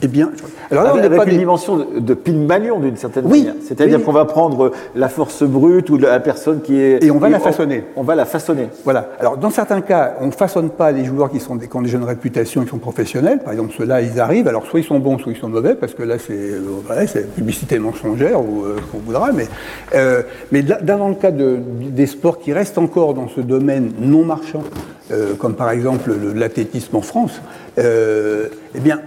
[0.02, 0.32] eh bien,
[0.70, 1.38] alors là, on avec pas une des...
[1.38, 3.54] dimension de, de Pygmalion d'une certaine oui, manière.
[3.66, 4.04] C'est-à-dire oui.
[4.04, 7.38] qu'on va prendre la force brute ou la personne qui est et on va la
[7.38, 7.84] façonner.
[7.96, 8.68] On, on, va la façononner.
[8.84, 9.08] Voilà.
[9.18, 11.82] Alors dans certains cas, on ne façonne pas les joueurs qui sont des, qui ont
[11.82, 13.38] des jeunes réputations, qui sont professionnels.
[13.38, 14.48] Par exemple, ceux-là, ils arrivent.
[14.48, 17.06] Alors soit ils sont bons, soit ils sont mauvais, parce que là, c'est euh, voilà,
[17.36, 19.32] publicité mensongère ou euh, qu'on voudra.
[19.32, 19.46] Mais
[19.94, 23.92] euh, mais là, dans le cas de, des sports qui restent encore dans ce domaine
[24.00, 24.64] non marchand,
[25.10, 27.40] euh, comme par exemple l'athlétisme en France.
[27.78, 29.00] Euh, eh bien,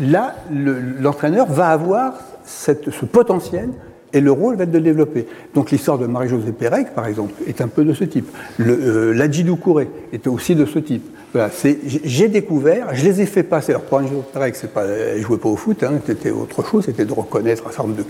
[0.00, 0.36] là,
[1.00, 3.70] l'entraîneur le, va avoir ce potentiel
[4.12, 5.26] et le rôle va être de le développer.
[5.54, 8.28] Donc l'histoire de Marie-Josée Pérec, par exemple, est un peu de ce type.
[8.60, 11.04] Euh, L'Adji Doucouré était aussi de ce type.
[11.74, 13.72] j'ai découvert, je les ai fait passer.
[13.72, 14.84] Alors, pour joueur pareil, c'est pas,
[15.16, 18.02] je jouais pas au foot, hein, c'était autre chose, c'était de reconnaître un certain nombre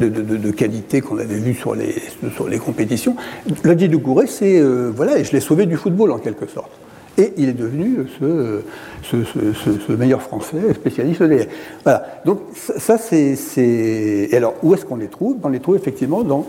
[0.00, 1.96] de, de, de, qu'on avait vues sur les,
[2.34, 3.16] sur les compétitions.
[3.64, 6.70] Lodi Doucouré, c'est, euh, voilà, je l'ai sauvé du football en quelque sorte.
[7.18, 11.46] Et il est devenu ce, meilleur français spécialiste de
[11.84, 12.06] Voilà.
[12.24, 13.36] Donc, ça, c'est.
[13.58, 15.36] Et alors, où est-ce qu'on les trouve?
[15.42, 16.46] On les trouve effectivement dans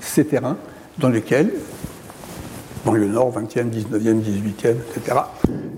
[0.00, 0.56] ces terrains
[0.98, 1.52] dans lesquels
[2.84, 5.18] dans le Nord, 20e, 19e, 18e, etc.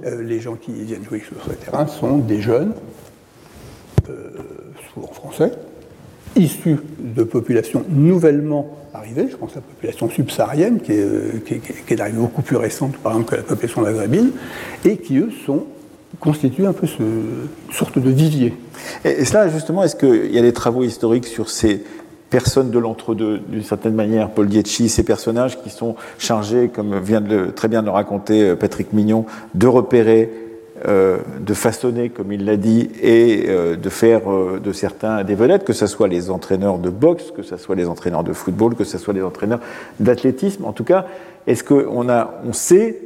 [0.04, 2.72] les gens qui viennent jouer sur ce terrain sont des jeunes,
[4.08, 4.30] euh,
[4.92, 5.52] souvent français,
[6.36, 11.94] issus de populations nouvellement arrivées, je pense à la population subsaharienne, qui est, euh, qui,
[11.94, 14.30] est arrivée beaucoup plus récente, par exemple, que la population maghrébine,
[14.84, 15.64] et qui, eux, sont
[16.18, 17.02] constituent un peu ce
[17.72, 18.54] sorte de vivier.
[19.04, 21.84] Et, cela, justement, est-ce qu'il y a des travaux historiques sur ces
[22.30, 27.20] personnes de l'entre-deux, d'une certaine manière, Paul Dietschi, ces personnages qui sont chargés, comme vient
[27.20, 29.24] de très bien de le raconter euh, Patrick Mignon,
[29.54, 30.32] de repérer,
[30.86, 34.22] de façonner, comme il l'a dit, et euh, de faire
[34.62, 37.86] de certains des vedettes, que ce soit les entraîneurs de boxe, que ce soit les
[37.86, 39.60] entraîneurs de football, que ce soit les entraîneurs
[39.98, 40.64] d'athlétisme.
[40.64, 41.06] En tout cas,
[41.46, 42.98] est-ce qu'on on sait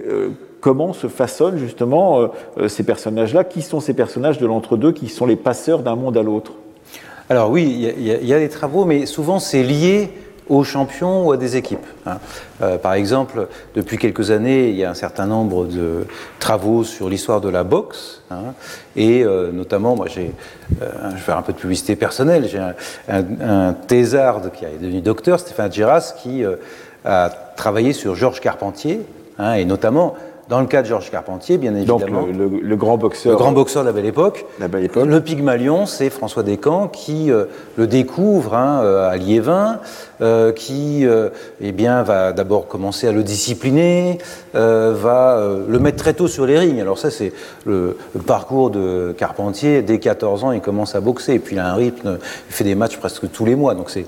[0.60, 2.30] comment se façonnent justement
[2.68, 3.44] ces personnages-là?
[3.44, 6.52] Qui sont ces personnages de l'entre-deux qui sont les passeurs d'un monde à l'autre?
[7.30, 10.10] Alors oui, il y, a des travaux, mais souvent c'est lié
[10.48, 11.86] aux champions ou à des équipes.
[12.06, 12.18] Hein.
[12.62, 16.06] Euh, par exemple, depuis quelques années, il y a un certain nombre de
[16.38, 18.54] travaux sur l'histoire de la boxe, hein.
[18.96, 20.32] et euh, notamment, moi, j'ai,
[20.82, 22.74] euh, je vais faire un peu de publicité personnelle, j'ai un,
[23.40, 26.44] un, thésarde qui est devenu docteur, Stéphane Giras, qui
[27.04, 29.00] a travaillé sur Georges Carpentier,
[29.38, 30.14] hein, et notamment
[30.48, 32.26] dans le cas de Georges Carpentier, bien évidemment.
[32.26, 32.28] Donc
[32.62, 33.32] le, grand boxeur.
[33.32, 34.44] Le grand boxeur de la belle époque.
[34.60, 35.06] La belle époque.
[35.06, 39.80] Le Pygmalion, c'est François Descamps qui euh, le découvre hein, euh, à Liévin,
[40.20, 41.06] euh, qui
[41.60, 44.18] eh bien, va d'abord commencer à le discipliner,
[44.52, 46.80] va le mettre très tôt sur les rings.
[46.80, 47.32] Alors ça, c'est
[47.64, 49.82] le, parcours de Carpentier.
[49.82, 51.34] Dès 14 ans, il commence à boxer.
[51.34, 52.18] Et puis il a un rythme,
[52.48, 53.74] il fait des matchs presque tous les mois.
[53.74, 54.06] Donc c'est,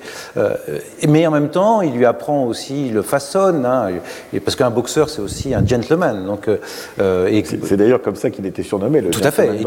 [1.09, 3.65] mais en même temps, il lui apprend aussi, il le façonne.
[3.65, 3.89] Hein,
[4.33, 6.26] et, parce qu'un boxeur, c'est aussi un gentleman.
[6.27, 9.01] Donc, euh, c'est d'ailleurs comme ça qu'il était surnommé.
[9.01, 9.51] Le tout à fait.
[9.61, 9.65] Et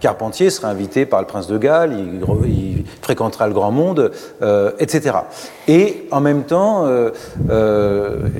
[0.00, 1.94] Carpentier sera invité par le prince de Galles,
[2.46, 4.10] il, fréquentera le grand monde,
[4.42, 5.16] euh, etc.
[5.68, 7.10] Et en même temps, euh,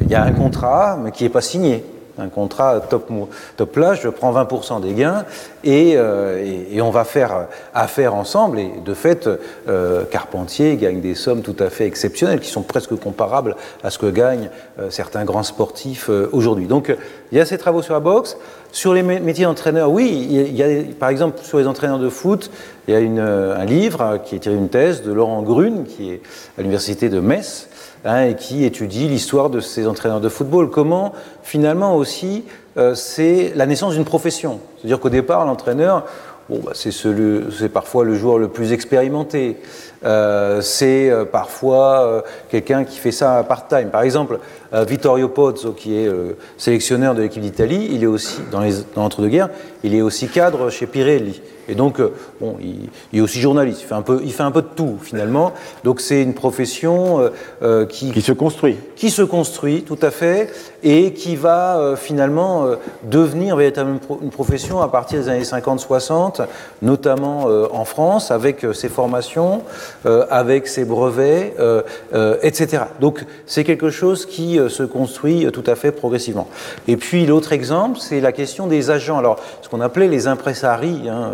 [0.00, 1.84] il y a un contrat, mais qui n'est pas signé
[2.18, 3.10] un contrat top,
[3.56, 5.24] top je prends 20% des gains
[5.66, 8.58] euh, et, on va faire affaire ensemble.
[8.58, 9.28] Et de fait,
[9.68, 13.98] euh, Carpentier gagne des sommes tout à fait exceptionnelles qui sont presque comparables à ce
[13.98, 16.66] que gagnent euh, certains grands sportifs aujourd'hui.
[16.66, 16.94] Donc
[17.30, 18.36] il y a ces travaux sur la boxe.
[18.72, 20.66] Sur les métiers d'entraîneur, oui, il y, a,
[20.98, 22.50] par exemple sur les entraîneurs de foot,
[22.88, 26.22] il y a un livre qui est tiré d'une thèse de Laurent Grune, qui est
[26.56, 27.68] à l'université de Metz,
[28.04, 30.70] Hein, et qui étudie l'histoire de ces entraîneurs de football.
[30.70, 31.12] Comment,
[31.44, 32.44] finalement aussi,
[32.76, 34.58] euh, c'est la naissance d'une profession.
[34.76, 36.04] C'est-à-dire qu'au départ, l'entraîneur,
[36.48, 39.56] bon, bah, c'est parfois le joueur le plus expérimenté.
[40.04, 43.90] Euh, c'est euh, parfois quelqu'un qui fait ça part-time.
[43.90, 44.38] Par exemple,
[44.72, 46.10] Vittorio Pozzo, qui est
[46.56, 48.62] sélectionneur de l'équipe d'Italie, il est aussi, dans
[48.96, 49.50] l'entre-deux-guerres,
[49.84, 51.40] il est aussi cadre chez Pirelli.
[51.68, 54.50] Et donc, euh, bon, il, est aussi journaliste, il fait, un peu, il fait un
[54.50, 55.52] peu de tout finalement.
[55.84, 57.28] Donc c'est une profession euh,
[57.62, 58.76] euh, qui, qui se construit.
[58.96, 60.50] Qui se construit, tout à fait,
[60.82, 62.66] et qui va finalement
[63.04, 66.46] devenir véritablement une profession à partir des années 50-60,
[66.82, 69.62] notamment en France, avec ses formations,
[70.30, 71.54] avec ses brevets,
[72.42, 72.84] etc.
[73.00, 76.48] Donc c'est quelque chose qui se construit tout à fait progressivement.
[76.88, 79.18] Et puis l'autre exemple, c'est la question des agents.
[79.18, 81.08] Alors, ce qu'on appelait les impresaries.
[81.08, 81.32] Hein,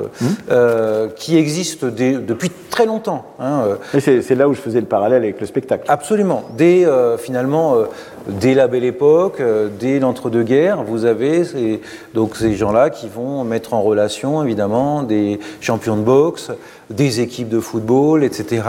[0.51, 3.27] euh, qui existe depuis très longtemps.
[3.39, 4.21] Hein, euh.
[4.21, 5.85] c'est là où je faisais le parallèle avec le spectacle.
[5.89, 6.45] Absolument.
[6.57, 7.77] Dès, euh, finalement,
[8.29, 9.43] dès la Belle Époque,
[9.79, 11.81] dès l'entre-deux-guerres, vous avez ces,
[12.15, 16.51] donc ces gens-là qui vont mettre en relation, évidemment, des champions de boxe,
[16.91, 18.63] des équipes de football, etc.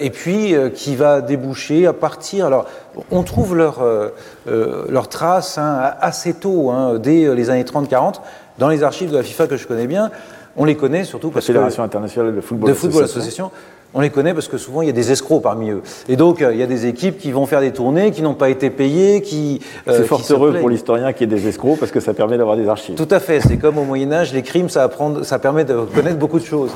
[0.00, 2.46] et puis, qui va déboucher à partir...
[2.46, 2.66] Alors,
[3.10, 3.82] on trouve leurs
[4.46, 8.16] leur traces hein, assez tôt, hein, dès les années 30-40,
[8.58, 10.10] dans les archives de la FIFA que je connais bien,
[10.56, 11.52] on les connaît surtout parce que...
[11.52, 13.50] La Fédération internationale de football, de football association.
[13.92, 15.82] On les connaît parce que souvent il y a des escrocs parmi eux.
[16.08, 18.34] Et donc euh, il y a des équipes qui vont faire des tournées, qui n'ont
[18.34, 19.60] pas été payées, qui.
[19.88, 22.38] Euh, c'est fort heureux pour l'historien qu'il y ait des escrocs parce que ça permet
[22.38, 22.94] d'avoir des archives.
[22.94, 23.40] Tout à fait.
[23.40, 26.44] C'est comme au Moyen Âge, les crimes, ça, apprend, ça permet de connaître beaucoup de
[26.44, 26.70] choses.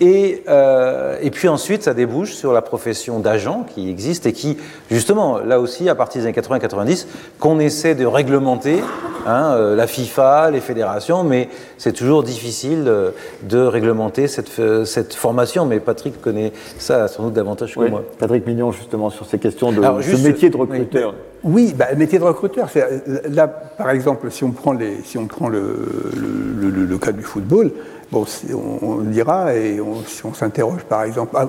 [0.00, 4.56] Et, euh, et puis ensuite, ça débouche sur la profession d'agent qui existe et qui,
[4.90, 7.06] justement, là aussi, à partir des années 80-90,
[7.40, 8.80] qu'on essaie de réglementer
[9.26, 11.48] hein, euh, la FIFA, les fédérations, mais
[11.78, 12.84] c'est toujours difficile
[13.42, 14.50] de, réglementer cette,
[14.84, 15.66] cette, formation.
[15.66, 18.02] Mais Patrick connaît ça sans doute davantage que moi.
[18.18, 21.14] Patrick Mignon, justement, sur ces questions de ce métier de recruteur.
[21.42, 22.68] Oui, bah, le métier de recruteur,
[23.28, 25.74] là, par exemple, si on prend, les, si on prend le,
[26.60, 27.70] le, le, le cas du football,
[28.12, 28.26] Bon,
[28.82, 31.48] on, le dira, et si on s'interroge par exemple, ah,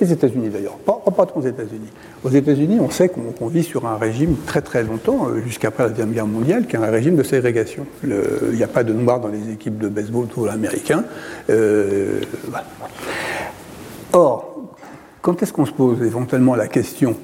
[0.00, 1.02] les États-Unis d'ailleurs, pas
[1.34, 1.88] aux États-Unis.
[2.22, 5.88] Aux États-Unis, on sait qu'on vit sur un régime très très longtemps, euh, jusqu'après la
[5.88, 7.86] Deuxième Guerre mondiale, qui est un régime de ségrégation.
[8.04, 11.02] Il n'y a pas de noirs dans les équipes de baseball tout américain.
[11.50, 12.20] Euh,
[14.16, 14.72] Or,
[15.20, 17.16] quand est-ce qu'on se pose éventuellement la question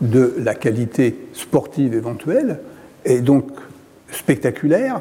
[0.00, 2.58] de la qualité sportive éventuelle,
[3.04, 3.46] et donc
[4.10, 5.00] spectaculaire,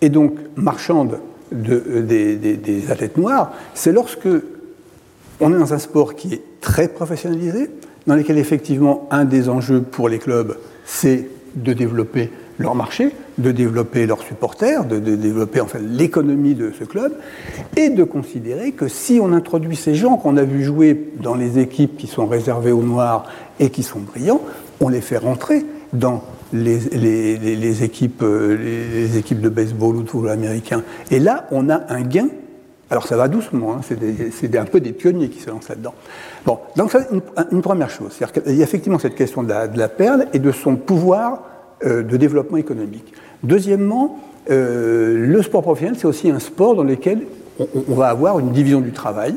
[0.00, 1.20] et donc marchande
[1.52, 4.26] de, des, des, athlètes noirs, c'est lorsque
[5.38, 7.70] on est dans un sport qui est très professionnalisé,
[8.08, 13.50] dans lequel effectivement un des enjeux pour les clubs, c'est de développer leur marché, de
[13.50, 17.14] développer leurs supporters, de, développer enfin l'économie de ce club,
[17.76, 21.58] et de considérer que si on introduit ces gens qu'on a vu jouer dans les
[21.58, 23.24] équipes qui sont réservées aux Noirs
[23.58, 24.42] et qui sont brillants,
[24.80, 30.30] on les fait rentrer dans les, équipes, euh, les, équipes de baseball ou de football
[30.30, 30.82] américain.
[31.10, 32.28] Et là, on a un gain.
[32.90, 33.80] Alors ça va doucement, hein,
[34.32, 35.94] c'est un peu des pionniers qui se lancent là-dedans.
[36.44, 37.20] Bon, donc ça, une,
[37.52, 40.50] une première chose, c'est-à-dire qu'il y a effectivement cette question de la, perle et de
[40.50, 41.49] son pouvoir
[41.84, 43.14] de développement économique.
[43.42, 44.18] Deuxièmement,
[44.50, 47.22] euh, le sport professionnel, c'est aussi un sport dans lequel
[47.58, 49.34] on va avoir une division du travail,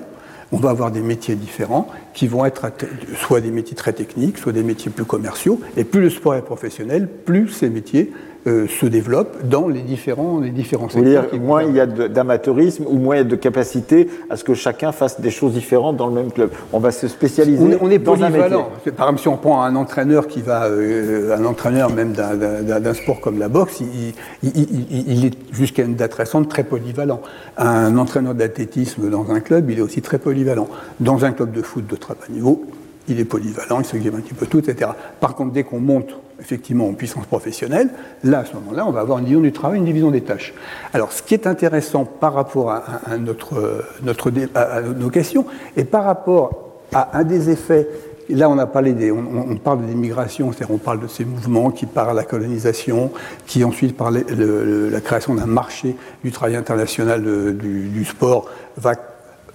[0.52, 2.68] on va avoir des métiers différents qui vont être
[3.16, 5.60] soit des métiers très techniques, soit des métiers plus commerciaux.
[5.78, 8.12] Et plus le sport est professionnel, plus ces métiers
[8.48, 11.30] euh, se développent dans les différents, les différents secteurs.
[11.32, 14.44] Dire, moins il y a d'amateurisme ou moins il y a de capacité à ce
[14.44, 16.50] que chacun fasse des choses différentes dans le même club.
[16.72, 17.64] On va se spécialiser.
[17.64, 18.70] On est, on est polyvalent.
[18.96, 23.22] Par exemple, si on prend un entraîneur qui va, euh, un entraîneur même d'un sport
[23.22, 24.14] comme la boxe, il,
[24.44, 27.22] il, il est jusqu'à une date récente très polyvalent.
[27.58, 30.68] Un entraîneur d'athlétisme dans un club, il est aussi très polyvalent.
[31.00, 32.64] Dans un club de foot de très bas niveau,
[33.08, 34.92] il est polyvalent, il s'occupe un petit peu tout, etc.
[35.20, 37.90] Par contre, dès qu'on monte effectivement en puissance professionnelle,
[38.24, 40.54] là, à ce moment-là, on va avoir une division du travail, une division des tâches.
[40.94, 45.46] Alors, ce qui est intéressant par rapport à, notre, notre, à nos questions,
[45.78, 47.88] et par rapport à un des effets,
[48.30, 51.26] là, on a parlé des, on, on parle de l'immigration, c'est-à-dire on parle de ces
[51.26, 53.12] mouvements qui parlent à la colonisation,
[53.46, 57.24] qui ensuite par la création d'un marché du travail international
[57.58, 58.96] du, du sport va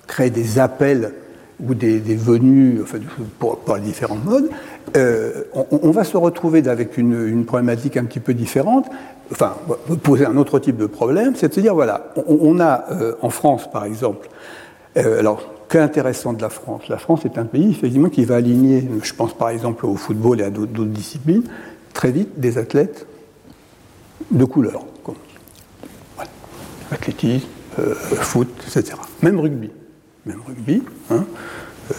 [0.06, 1.12] créer des appels
[1.66, 2.98] ou des, des venues enfin,
[3.38, 4.48] pour, pour, les différents modes,
[4.96, 8.86] euh, on, va se retrouver avec une, problématique un petit peu différente,
[9.32, 9.56] enfin,
[10.02, 13.30] poser un autre type de problème, c'est de se dire, voilà, on, a euh, en
[13.30, 14.28] France, par exemple,
[14.96, 16.88] euh, alors, qu'intéressant de la France.
[16.88, 20.40] La France est un pays, effectivement, qui va aligner, je pense par exemple au football
[20.40, 21.42] et à d'autres disciplines,
[21.92, 23.06] très vite des athlètes
[24.30, 25.16] de couleur, comme
[26.90, 27.46] athlétisme,
[27.78, 28.96] euh, foot, etc.
[29.22, 29.70] Même rugby
[30.28, 31.24] même rugby, hein,
[31.90, 31.94] euh,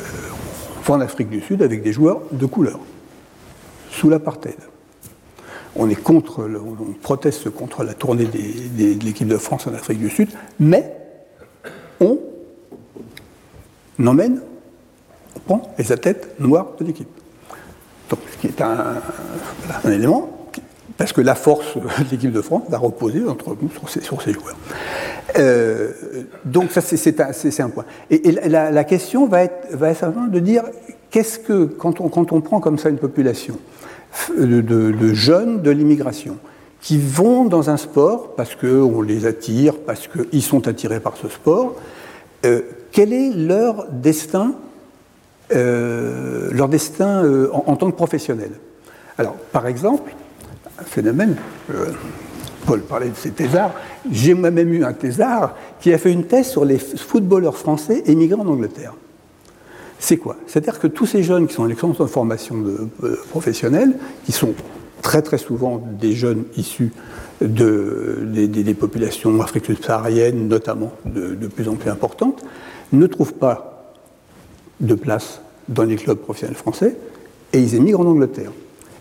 [0.77, 2.79] on va en Afrique du Sud avec des joueurs de couleur,
[3.91, 4.57] sous l'apartheid.
[5.75, 10.09] On est contre, on proteste contre la tournée de l'équipe de France en Afrique du
[10.09, 10.95] Sud, mais
[11.99, 12.19] on
[14.05, 14.41] emmène,
[15.35, 17.09] on prend les athlètes noirs de l'équipe.
[18.09, 19.01] Donc, ce qui est un
[19.91, 20.38] élément
[20.99, 23.55] parce que la force de l'équipe de France va reposer entre
[24.01, 24.57] sur ces, joueurs.
[25.37, 25.91] Euh,
[26.43, 27.85] donc ça c'est un, point.
[28.11, 30.63] Et, la, question va être, va de dire
[31.09, 32.09] qu'est-ce que quand on,
[32.41, 33.57] prend comme ça une population
[34.37, 36.37] de, jeunes de l'immigration
[36.81, 41.29] qui vont dans un sport parce qu'on les attire, parce qu'ils sont attirés par ce
[41.29, 41.77] sport,
[42.45, 44.53] euh, quel est leur destin,
[45.53, 47.23] euh, leur destin
[47.53, 48.51] en, en, tant que professionnel
[49.17, 50.11] Alors, par exemple,
[50.85, 51.35] phénomène.
[51.73, 51.87] Euh,
[52.65, 53.73] Paul parlait de ses thésards.
[54.11, 58.39] J'ai moi-même eu un thésard qui a fait une thèse sur les footballeurs français émigrés
[58.39, 58.93] en Angleterre.
[59.97, 60.37] C'est quoi?
[60.47, 62.55] C'est-à-dire que tous ces jeunes qui sont en de formation
[63.03, 64.53] euh, professionnelle, qui sont
[65.01, 66.91] très très souvent des jeunes issus
[67.41, 72.43] de, des, populations africaines subsahariennes, notamment de plus en plus importantes,
[72.91, 73.93] ne trouvent pas
[74.79, 76.95] de place dans les clubs professionnels français
[77.53, 78.51] et ils émigrent en Angleterre.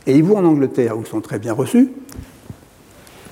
[0.09, 1.91] Et ils vont en Angleterre où ils sont très bien reçus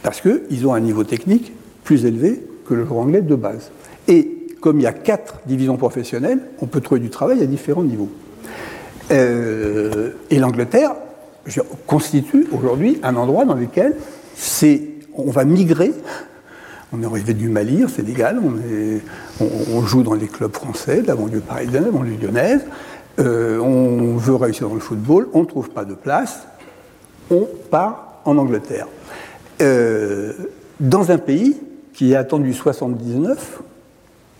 [0.02, 1.52] parce qu'ils ont un niveau technique
[1.82, 3.70] plus élevé que le joueur anglais de base.
[4.06, 7.82] Et comme il y a quatre divisions professionnelles, on peut trouver du travail à différents
[7.82, 8.10] niveaux.
[9.10, 10.92] Euh, et l'Angleterre
[11.86, 13.96] constitue aujourd'hui un endroit dans lequel
[15.14, 15.92] on va migrer.
[16.92, 19.00] On est arrivé du Mali, au Sénégal, on, est,
[19.40, 22.60] on, on, joue dans les clubs français, de la banlieue parisienne, de la banlieue lyonnaise.
[23.18, 26.46] Euh, on veut réussir dans le football, on ne trouve pas de place,
[27.30, 28.86] on part en Angleterre.
[29.60, 30.32] Euh,
[30.80, 31.56] dans un pays
[31.94, 33.62] qui a attendu 79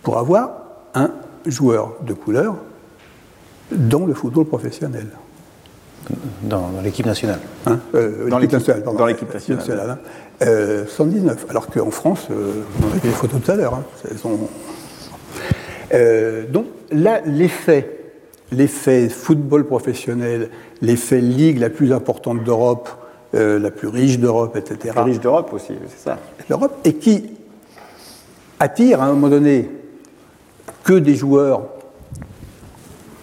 [0.03, 0.51] pour avoir
[0.93, 1.11] un
[1.45, 2.55] joueur de couleur
[3.71, 5.07] dans le football professionnel.
[6.43, 7.39] Dans, l'équipe nationale.
[7.65, 8.83] Hein euh, dans l'équipe nationale.
[8.83, 9.89] Dans l'équipe nationale.
[9.89, 9.97] Hein.
[10.43, 11.47] Euh, 119.
[11.49, 13.73] Alors qu'en France, on avait des photos tout à l'heure.
[13.73, 13.83] Hein.
[16.49, 17.96] Donc là, l'effet,
[18.51, 20.49] l'effet football professionnel,
[20.81, 22.89] l'effet ligue la plus importante d'Europe,
[23.35, 24.93] euh, la plus riche d'Europe, etc.
[24.95, 26.19] La plus riche d'Europe aussi, c'est ça.
[26.49, 27.25] L'Europe, et qui
[28.59, 29.69] attire à un moment donné
[30.83, 31.67] que des joueurs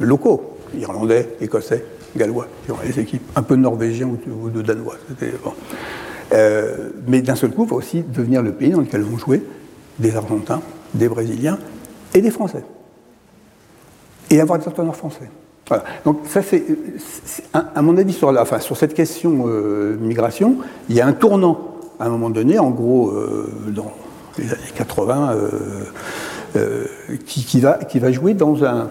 [0.00, 1.84] locaux, irlandais, écossais,
[2.16, 2.46] gallois,
[2.84, 4.96] les équipes, un peu norvégiens ou, de danois.
[6.32, 9.42] Euh, mais d'un seul coup, va aussi devenir le pays dans lequel vont jouer
[9.98, 10.60] des Argentins,
[10.94, 11.58] des Brésiliens
[12.12, 12.64] et des Français.
[14.34, 15.30] Et avoir des entraîneurs français.
[15.68, 15.84] Voilà.
[16.04, 16.62] Donc ça c'est,
[17.52, 20.56] à mon avis, sur, la, enfin, sur cette question euh, migration,
[20.88, 23.92] il y a un tournant à un moment donné, en gros, euh, dans
[24.36, 25.36] les années 80,
[27.24, 28.88] qui, va, qui va jouer dans un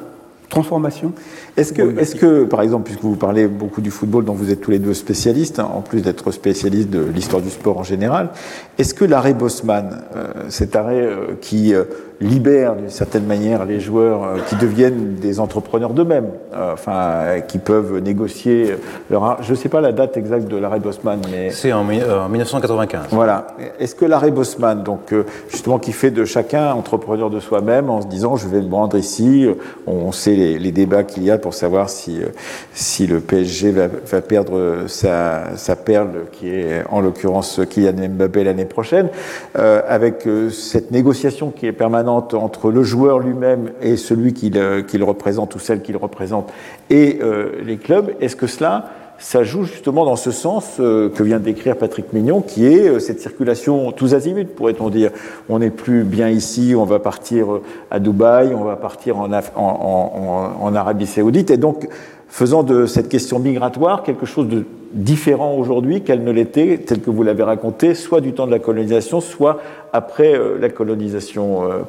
[0.50, 1.14] transformation
[1.58, 4.62] est-ce que, est que, par exemple, puisque vous parlez beaucoup du football dont vous êtes
[4.62, 8.30] tous les deux spécialistes, hein, en plus d'être spécialiste de l'histoire du sport en général,
[8.78, 11.84] est-ce que l'arrêt Bosman, euh, cet arrêt euh, qui euh,
[12.24, 16.30] libère d'une certaine manière les joueurs qui deviennent des entrepreneurs d'eux-mêmes,
[16.74, 18.76] enfin, qui peuvent négocier
[19.10, 19.42] leur.
[19.42, 21.52] Je ne sais pas la date exacte de l'arrêt Bosman, mais.
[21.52, 23.08] C'est en, 1995.
[23.12, 23.48] Voilà.
[23.80, 25.14] Est-ce que l'arrêt Bosman, donc,
[25.50, 28.98] justement, qui fait de chacun entrepreneur de soi-même en se disant je vais me rendre
[28.98, 29.48] ici,
[29.88, 32.28] on sait les, les débats qu'il y a pour savoir si, euh,
[32.74, 38.44] si le PSG va, va perdre sa, sa, perle, qui est en l'occurrence Kylian Mbappé
[38.44, 39.10] l'année prochaine,
[39.58, 44.54] euh, avec euh, cette négociation qui est permanente entre le joueur lui-même et celui qu'il
[44.54, 46.52] le représente ou celle qu'il représente
[46.90, 47.20] et
[47.64, 48.12] les clubs.
[48.20, 48.90] Est-ce que cela
[49.20, 53.92] ça joue justement dans ce sens que vient d'écrire Patrick Mignon, qui est cette circulation
[53.94, 55.12] tous azimuts, pourrait-on dire?
[55.48, 57.48] On n'est plus bien ici, on va partir
[57.90, 61.88] à Dubaï, on va partir en, Arabie Saoudite, et donc
[62.28, 67.10] faisant de cette question migratoire quelque chose de différent aujourd'hui qu'elle ne l'était, tel que
[67.10, 69.60] vous l'avez raconté, soit du temps de la colonisation, soit
[69.92, 71.80] après la colonisation euh.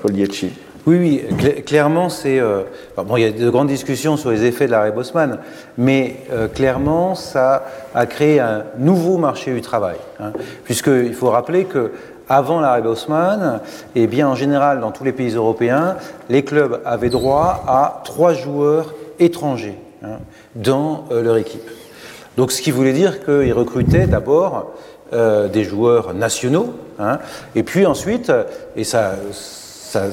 [0.86, 2.38] Oui, oui, clairement, c'est.
[2.38, 2.62] Euh,
[2.96, 5.38] bon, il y a de grandes discussions sur les effets de l'arrêt Bosman,
[5.78, 9.96] mais euh, clairement, ça a créé un nouveau marché du travail.
[10.20, 10.32] Hein,
[10.64, 11.92] Puisqu'il faut rappeler que.
[12.26, 13.60] Avant l'arrêt Bosman,
[13.94, 15.96] eh bien, en général, dans tous les pays européens,
[16.30, 20.16] les clubs avaient droit à trois joueurs étrangers hein,
[20.54, 21.68] dans euh, leur équipe.
[22.36, 24.72] Donc, ce qui voulait dire qu'ils recrutaient d'abord
[25.12, 27.20] des joueurs nationaux, hein,
[27.54, 28.32] et puis ensuite,
[28.74, 29.12] et ça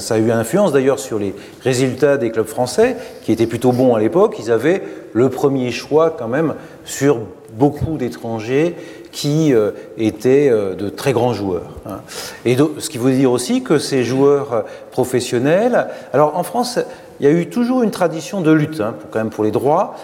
[0.10, 4.00] a eu influence d'ailleurs sur les résultats des clubs français, qui étaient plutôt bons à
[4.00, 4.36] l'époque.
[4.38, 6.54] Ils avaient le premier choix quand même
[6.86, 7.20] sur
[7.54, 8.76] beaucoup d'étrangers
[9.12, 11.72] qui euh, étaient euh, de très grands joueurs.
[11.86, 12.00] Hein.
[12.46, 14.62] Et ce qui veut dire aussi que ces joueurs euh,
[14.92, 16.80] professionnels, alors en France,
[17.20, 19.96] il y a eu toujours une tradition de lutte, hein, quand même pour les droits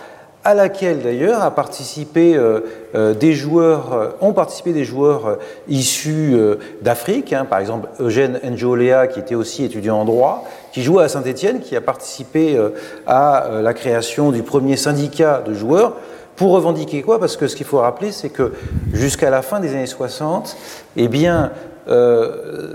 [0.48, 2.62] à laquelle d'ailleurs euh,
[2.96, 6.38] euh, euh, ont participé des joueurs issus
[6.82, 11.10] d'Afrique, hein, par exemple Eugène Njolea qui était aussi étudiant en droit, qui jouait à
[11.10, 12.58] Saint-Étienne, qui a participé
[13.06, 15.98] à la création du premier syndicat de joueurs.
[16.38, 17.20] Pour revendiquer quoi?
[17.20, 18.54] Parce que ce qu'il faut rappeler, c'est que
[18.94, 20.56] jusqu'à la fin des années 60,
[20.96, 21.10] eh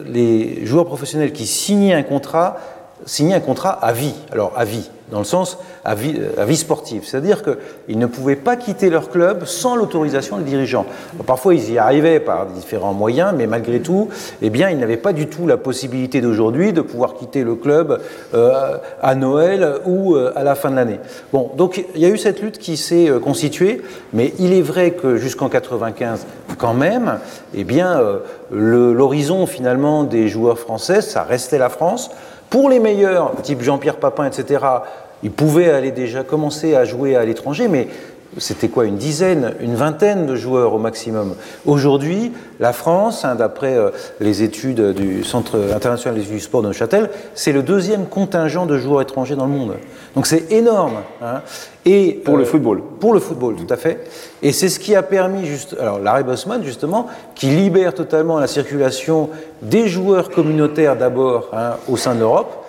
[0.04, 2.58] les joueurs professionnels qui signaient un contrat
[3.06, 4.14] signaient un contrat à vie.
[4.30, 7.02] Alors à vie, dans le sens à vie, à vie sportive.
[7.04, 10.86] C'est-à-dire qu'ils ne pouvaient pas quitter leur club sans l'autorisation des dirigeants.
[11.26, 14.08] parfois, ils y arrivaient par différents moyens, mais malgré tout,
[14.40, 18.00] eh bien, ils n'avaient pas du tout la possibilité d'aujourd'hui de pouvoir quitter le club
[18.34, 21.00] euh, à Noël ou euh, à la fin de l'année.
[21.32, 23.82] Bon, donc il y a eu cette lutte qui s'est euh, constituée,
[24.12, 26.26] mais il est vrai que jusqu'en 95,
[26.58, 27.18] quand même,
[27.54, 28.00] eh bien,
[28.50, 32.10] l'horizon finalement des joueurs français, ça restait la France.
[32.52, 34.62] Pour les meilleurs, type Jean-Pierre Papin, etc.,
[35.22, 37.88] ils pouvaient aller déjà commencer à jouer à l'étranger, mais
[38.38, 41.34] c'était quoi Une dizaine, une vingtaine de joueurs au maximum.
[41.66, 47.10] Aujourd'hui, la France, hein, d'après euh, les études du Centre international du sport de Neuchâtel,
[47.34, 49.74] c'est le deuxième contingent de joueurs étrangers dans le monde.
[50.14, 51.02] Donc c'est énorme.
[51.22, 51.42] Hein.
[51.84, 52.82] Et, pour le euh, football.
[53.00, 54.06] Pour le football, tout à fait.
[54.42, 58.46] Et c'est ce qui a permis, juste, alors Larry Bosman, justement, qui libère totalement la
[58.46, 59.30] circulation
[59.60, 62.61] des joueurs communautaires d'abord hein, au sein de l'Europe,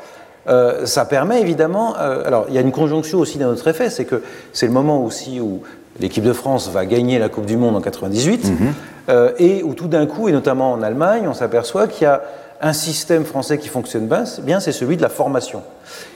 [0.47, 1.95] euh, ça permet évidemment.
[1.97, 4.21] Euh, alors, il y a une conjonction aussi d'un autre effet, c'est que
[4.51, 5.61] c'est le moment aussi où
[5.99, 8.73] l'équipe de France va gagner la Coupe du Monde en 98, mhm.
[9.09, 12.21] euh, et où tout d'un coup, et notamment en Allemagne, on s'aperçoit qu'il y a
[12.63, 15.63] un système français qui fonctionne bien, c'est celui de la formation.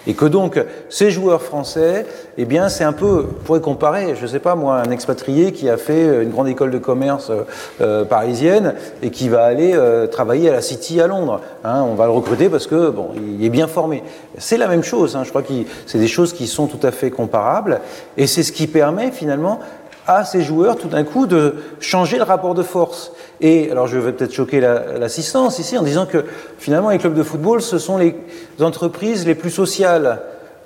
[0.08, 0.58] Et que donc,
[0.89, 2.06] ces joueurs français,
[2.38, 5.52] eh bien, c'est un peu, on pourrait comparer, je ne sais pas moi, un expatrié
[5.52, 7.34] qui a fait une grande école de commerce
[7.82, 11.41] euh, parisienne et qui va aller euh, travailler à la City à Londres.
[11.66, 11.84] Hein.
[11.86, 14.02] on va le recruter parce que, bon, il est bien formé.
[14.38, 15.26] C'est la même chose, hein.
[15.26, 15.52] je crois que
[15.86, 17.82] c'est des choses qui sont tout à fait comparables.
[18.16, 19.60] Et c'est ce qui permet finalement
[20.08, 23.12] à ces joueurs tout d'un coup de changer le rapport de force.
[23.41, 26.25] Et alors je vais peut-être choquer l'assistance ici en disant que
[26.57, 28.15] finalement les clubs de football, ce sont les
[28.59, 30.21] entreprises les plus sociales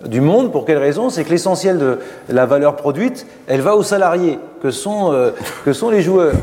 [0.05, 0.51] du monde.
[0.51, 1.09] Pour quelle raison?
[1.09, 1.99] C'est que l'essentiel de
[2.29, 5.31] la valeur produite, elle va aux salariés, que sont, euh,
[5.65, 6.33] que sont les joueurs?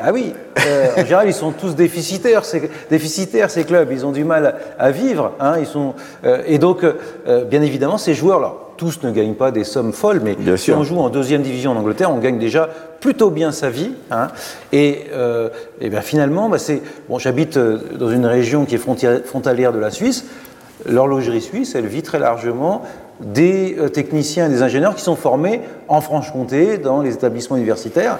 [0.00, 0.32] Ah oui,
[0.66, 3.90] euh, en général, ils sont tous déficitaires, ces, déficitaires, ces clubs.
[3.90, 5.32] Ils ont du mal à vivre.
[5.40, 6.84] Hein, ils sont, euh, et donc,
[7.50, 10.98] bien évidemment, ces joueurs-là, tous ne gagnent pas des sommes folles, mais si on joue
[10.98, 12.68] en deuxième division en Angleterre, on gagne déjà
[13.00, 13.90] plutôt bien sa vie.
[14.10, 14.28] Hein.
[14.72, 15.50] et, euh,
[15.80, 19.90] bien finalement, bah c'est bon, j'habite euh, dans une région qui est frontalière de la
[19.90, 20.24] Suisse.
[20.86, 22.82] L'horlogerie suisse, elle vit très largement
[23.20, 28.18] des euh, techniciens et des ingénieurs qui sont formés en Franche-Comté, dans les établissements universitaires.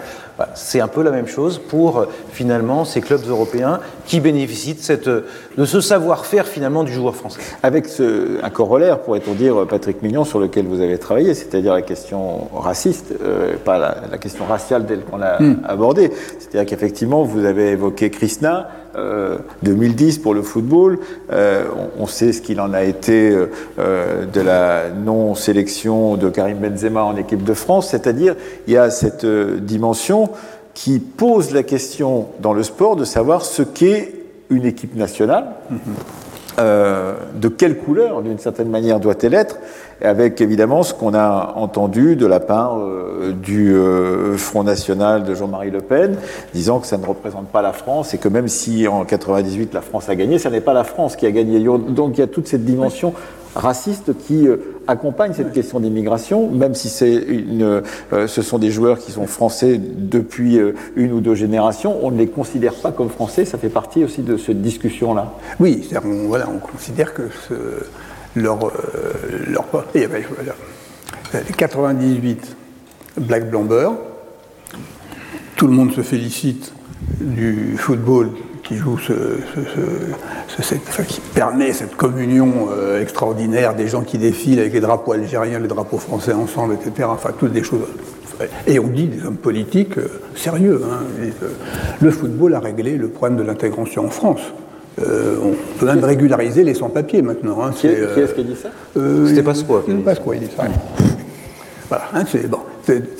[0.55, 4.81] C'est un peu la même chose pour euh, finalement ces clubs européens qui bénéficient de,
[4.81, 7.41] cette, de ce savoir-faire finalement du joueur français.
[7.63, 11.83] Avec ce, un corollaire, pourrait-on dire, Patrick Mignon, sur lequel vous avez travaillé, c'est-à-dire la
[11.83, 15.63] question raciste, euh, pas la, question raciale telle qu'on l'a hmm.
[15.67, 16.11] abordée.
[16.39, 18.69] C'est-à-dire qu'effectivement, vous avez évoqué Krishna,
[19.63, 20.99] 2010 pour le football.
[21.31, 23.31] on, sait ce qu'il en a été
[23.79, 28.35] de la non-sélection de Karim Benzema en équipe de France, c'est-à-dire
[28.67, 30.31] il y a cette euh, dimension
[30.75, 34.15] qui pose la question dans le sport de savoir ce qu'est
[34.51, 35.77] une équipe nationale, mm-hmm.
[36.59, 39.59] Euh, de quelle couleur, d'une certaine manière, doit-elle être,
[40.03, 43.75] avec évidemment ce qu'on a entendu de la part euh, du
[44.37, 46.17] Front National de Jean-Marie Le Pen,
[46.55, 49.81] disant que ça ne représente pas la France et que même si en 98 la
[49.81, 51.59] France a gagné, ce n'est pas la France qui a gagné.
[51.61, 53.13] Donc il y a toute cette dimension
[53.59, 54.57] raciste qui euh,
[54.87, 57.83] accompagne cette question d'immigration, même si c'est une,
[58.13, 62.11] euh, ce sont des joueurs qui sont français depuis euh, une ou deux générations, on
[62.11, 65.35] ne les considère pas comme français, ça fait partie aussi de cette discussion-là.
[65.59, 67.23] Oui, on, voilà, on considère que
[68.37, 68.71] leur,
[69.49, 69.65] leur...
[69.95, 70.55] Et, ben, voilà,
[71.57, 72.57] 98,
[73.19, 73.91] Black Blamber,
[75.57, 76.73] tout le monde se félicite
[77.21, 78.31] du football
[78.69, 79.15] qui joue ce,
[81.05, 85.69] qui permet cette communion euh, extraordinaire des gens qui défilent avec les drapeaux algériens, les
[85.69, 87.09] drapeaux français ensemble, etc.
[87.11, 87.81] Enfin, toutes des choses.
[88.67, 90.83] Et on dit des hommes politiques euh, sérieux.
[90.85, 90.99] Hein.
[91.19, 91.49] Euh,
[92.01, 94.43] le football a réglé le problème de l'intégration en France.
[94.99, 97.63] on peut même régulariser les sans-papiers maintenant.
[97.63, 97.71] Hein.
[97.75, 98.69] Qui est-ce qui a dit ça?
[99.27, 99.83] C'était Pasqua.
[99.87, 100.65] C'était Pasqua, il dit ça.
[101.89, 102.61] Voilà, hein, c'est bon,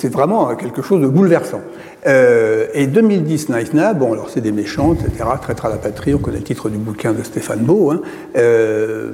[0.09, 1.61] vraiment quelque chose de bouleversant.
[2.07, 6.19] Euh, et 2010, Naïsna, bon, alors c'est des méchants, etc., traître à la patrie, on
[6.19, 8.01] connaît le titre du bouquin de Stéphane Beau, hein,
[8.37, 9.11] euh,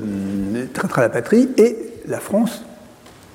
[0.94, 1.76] à la patrie, et
[2.06, 2.62] la France,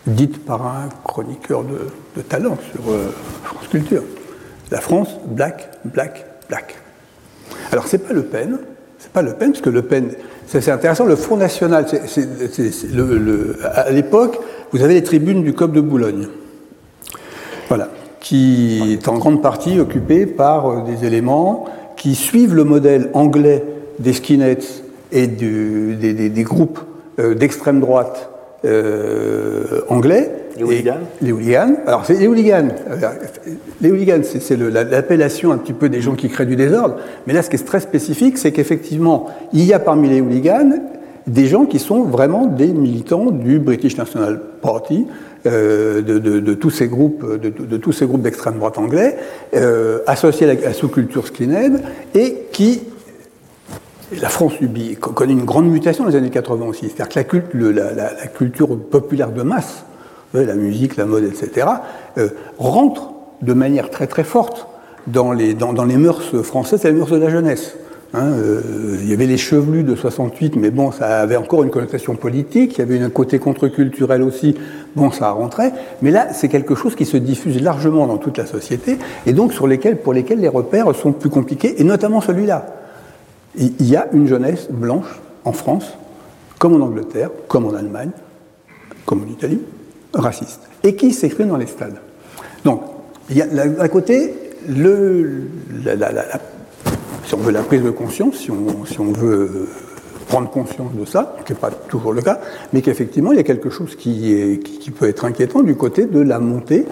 [0.06, 3.12] dite par un chroniqueur de, talent sur euh,
[3.44, 4.04] France Culture.
[4.72, 6.76] La France, black, black, black.
[7.72, 8.60] Alors c'est pas Le Pen,
[9.00, 10.12] c'est pas Le Pen, parce que Le Pen,
[10.46, 11.86] c'est intéressant, le Front National,
[13.64, 14.40] à l'époque,
[14.72, 16.28] vous avez les tribunes du COP de Boulogne.
[17.70, 17.88] Voilà
[18.20, 21.66] qui est en grande partie occupé par euh, des éléments
[21.96, 23.64] qui suivent le modèle anglais
[24.00, 26.80] des skinheads et des, groupes
[27.20, 28.30] euh, d'extrême droite
[28.66, 30.32] euh, anglais.
[30.58, 31.76] Les hooligans Les hooligans.
[31.86, 32.70] Alors, c'est les hooligans.
[33.82, 36.98] Les hooligans, c'est l'appellation un petit peu des gens qui créent du désordre.
[37.26, 40.82] Mais là, ce qui est très spécifique, c'est qu'effectivement, il y a parmi les hooligans
[41.28, 45.06] des gens qui sont vraiment des militants du British National Party,
[45.46, 49.18] euh, de, tous ces groupes, de, tous ces groupes d'extrême droite anglais,
[49.56, 51.82] euh, associés à la, sous-culture skinhead,
[52.14, 52.82] et qui
[54.22, 56.90] la France subit, connaît une grande mutation dans les années 80 aussi.
[56.90, 57.38] C'est-à-dire que
[57.70, 59.86] la, culture populaire de masse,
[60.34, 61.68] la musique, la mode, etc.,
[62.18, 63.12] euh, rentre
[63.42, 64.68] de manière très très forte
[65.08, 67.76] dans les, dans les mœurs françaises et les mœurs de la jeunesse.
[68.12, 71.70] Hein, euh, il y avait les chevelus de 68, mais bon, ça avait encore une
[71.70, 72.78] connotation politique.
[72.78, 74.56] Il y avait un côté contre-culturel aussi.
[74.96, 75.74] Bon, ça rentrait.
[76.02, 78.98] Mais là, c'est quelque chose qui se diffuse largement dans toute la société,
[79.28, 82.76] et donc sur lesquels, pour lesquels les repères sont plus compliqués, et notamment celui-là.
[83.56, 85.94] Il y a une jeunesse blanche en France,
[86.58, 88.12] comme en Angleterre, comme en Allemagne,
[89.06, 89.62] comme en Italie,
[90.14, 91.98] raciste, et qui s'exprime dans les stades.
[92.64, 92.82] Donc,
[93.30, 94.34] il y a d'un côté
[94.68, 95.44] le,
[95.84, 96.40] la, la, la
[97.30, 99.70] si on veut la prise de conscience, si on, veut
[100.28, 102.40] prendre conscience de ça, ce qui n'est pas toujours le cas,
[102.74, 104.60] mais qu'effectivement, il y a quelque chose qui,
[104.98, 106.86] peut être inquiétant du côté de la montée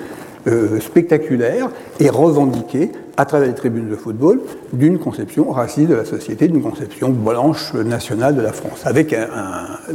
[0.45, 1.69] euh, spectaculaire
[1.99, 4.39] et revendiquée à travers les tribunes de football
[4.73, 9.27] d'une conception raciste de la société, d'une conception blanche nationale de la France, avec un,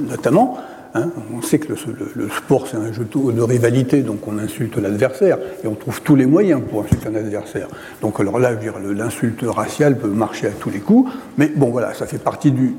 [0.08, 0.58] notamment
[0.94, 5.38] Hein, on sait que le, sport, c'est un jeu de rivalité, donc on insulte l'adversaire,
[5.64, 7.68] et on trouve tous les moyens pour insulter un adversaire.
[8.02, 8.50] Donc alors là,
[8.94, 12.74] l'insulte raciale peut marcher à tous les coups, mais bon, voilà, ça fait partie du,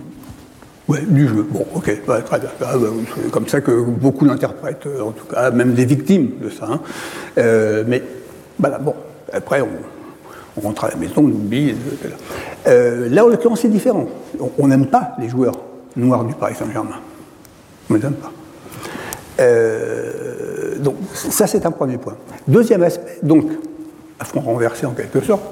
[0.90, 1.48] jeu.
[1.50, 2.50] Bon, ok, très bien.
[2.62, 6.52] Ah, bah, c'est comme ça que beaucoup l'interprètent, en tout cas, même des victimes de
[6.52, 6.68] ça.
[6.72, 6.82] Hein.
[7.40, 8.04] Euh, mais
[8.60, 8.94] voilà, bon,
[9.32, 11.74] après, on, rentre à la maison, on oublie.
[12.68, 14.08] Euh, là, en l'occurrence, c'est différent.
[14.60, 15.56] On n'aime pas les joueurs
[15.96, 17.00] noirs du Paris Saint-Germain.
[17.90, 18.32] On ne aime pas.
[19.40, 22.16] Euh, donc, ça, c'est un premier point.
[22.48, 23.46] Deuxième aspect, donc,
[24.20, 25.44] à front renversé en quelque sorte,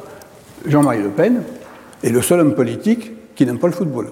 [0.65, 1.41] Jean-Marie Le Pen
[2.03, 4.09] est le seul homme politique qui n'aime pas le football.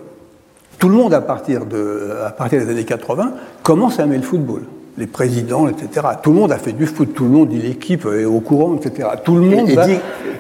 [0.77, 4.23] Tout le monde, à partir, de, à partir des années 80, commence à aimer le
[4.23, 4.63] football
[4.99, 6.05] les présidents, etc.
[6.21, 8.75] Tout le monde a fait du foot, tout le monde dit l'équipe est au courant,
[8.75, 9.07] etc.
[9.23, 9.87] Tout le monde va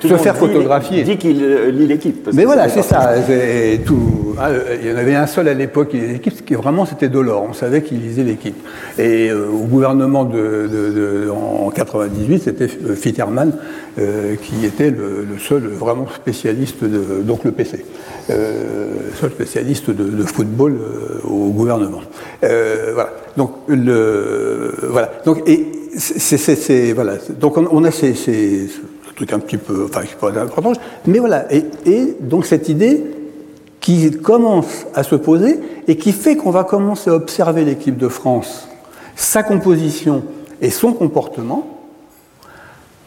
[0.01, 0.99] se faire photographier.
[0.99, 2.29] Il dit qu'il euh, lit l'équipe.
[2.33, 3.13] Mais voilà, c'est ça.
[3.85, 4.49] Tout, ah,
[4.81, 7.47] il y en avait un seul à l'époque qui lisait l'équipe, qui vraiment c'était Delors.
[7.49, 8.57] On savait qu'il lisait l'équipe.
[8.97, 13.53] Et euh, au gouvernement de, en 98, c'était euh, Fitterman
[14.41, 17.83] qui était le, seul vraiment spécialiste de donc le PC,
[18.29, 20.77] seul spécialiste de, football
[21.25, 21.99] au gouvernement.
[22.41, 23.09] voilà.
[23.39, 25.09] Donc le voilà.
[25.23, 25.65] Donc et
[25.95, 27.13] c'est voilà.
[27.39, 28.67] Donc on, a ces,
[29.31, 29.87] un petit peu,
[30.35, 30.73] important,
[31.07, 31.45] mais voilà.
[31.49, 33.01] Et, et, donc cette idée
[33.79, 38.09] qui commence à se poser et qui fait qu'on va commencer à observer l'équipe de
[38.09, 38.67] France,
[39.15, 40.23] sa composition
[40.59, 41.79] et son comportement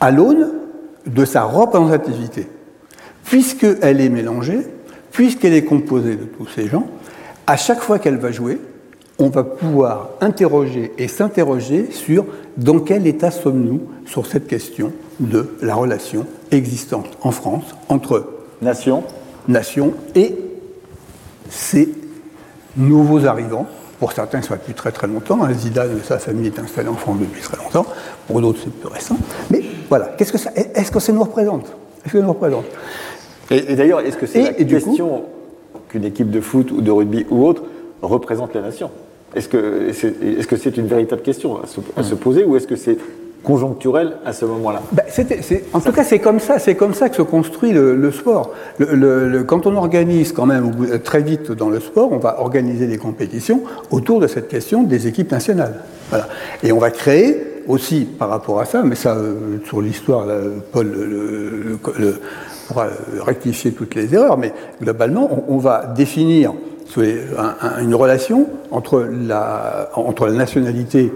[0.01, 0.49] à l'aune
[1.05, 2.49] de sa représentativité,
[3.26, 4.66] puisqu'elle est mélangée,
[5.11, 6.87] puisqu'elle est composée de tous ces gens,
[7.47, 8.59] à chaque fois qu'elle va jouer,
[9.22, 15.54] on va pouvoir interroger et s'interroger sur dans quel état sommes-nous sur cette question de
[15.62, 18.26] la relation existante en France entre
[18.60, 19.04] nation,
[19.46, 20.34] nation et
[21.48, 21.88] ces
[22.76, 23.66] nouveaux arrivants.
[24.00, 25.44] Pour certains, ça va depuis très très longtemps.
[25.44, 25.52] Hein.
[25.54, 27.86] Zidane et sa famille est installée en France depuis très longtemps.
[28.26, 29.16] Pour d'autres, c'est plus récent.
[29.50, 31.66] Mais voilà, qu'est-ce que ça, est-ce que ça nous représente?
[32.04, 32.64] Est-ce que ça nous représente?
[33.52, 35.22] Et, d'ailleurs, est-ce que c'est la question
[35.88, 37.62] qu'une équipe de foot ou de rugby ou autre
[38.02, 38.90] représente la nation?
[39.35, 41.59] Est-ce que c'est est -ce c'est une véritable question
[41.97, 42.99] à se, poser ou est-ce que c'est
[43.43, 44.83] conjoncturel à ce moment-là?
[44.93, 45.05] Ben,
[45.72, 48.51] En tout cas, c'est comme ça, c'est comme ça que se construit le, sport.
[48.78, 50.70] Le, quand on organise quand même
[51.03, 55.07] très vite dans le sport, on va organiser des compétitions autour de cette question des
[55.07, 55.80] équipes nationales.
[56.11, 56.28] Voilà.
[56.62, 60.26] Et on va créer aussi par rapport à ça, mais ça, euh, sur l'histoire,
[60.72, 60.89] Paul
[62.68, 62.89] pourra
[63.24, 66.53] rectifier toutes les erreurs, mais globalement, on va définir
[66.97, 71.12] une relation entre la, entre la nationalité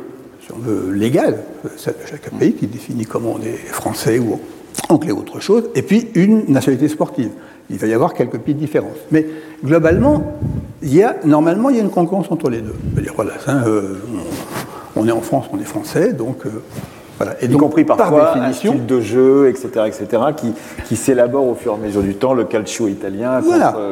[0.91, 1.39] légale,
[1.77, 4.41] celle de chaque pays, qui définit comment on est français ou
[4.89, 7.31] anglais ou autre chose, et puis une nationalité sportive.
[7.71, 8.99] Il va y avoir quelques petites différences.
[9.11, 9.27] Mais
[9.65, 10.39] globalement,
[10.83, 12.75] il y a, normalement, il y a une concurrence entre les deux.
[13.01, 13.97] Dire, voilà, euh,
[14.95, 16.63] on, est en France, on est français, donc euh,
[17.41, 20.53] et y compris parfois par un style de jeu, etc., etc., qui,
[20.87, 23.41] qui s'élabore au fur et à mesure du temps, le calcio italien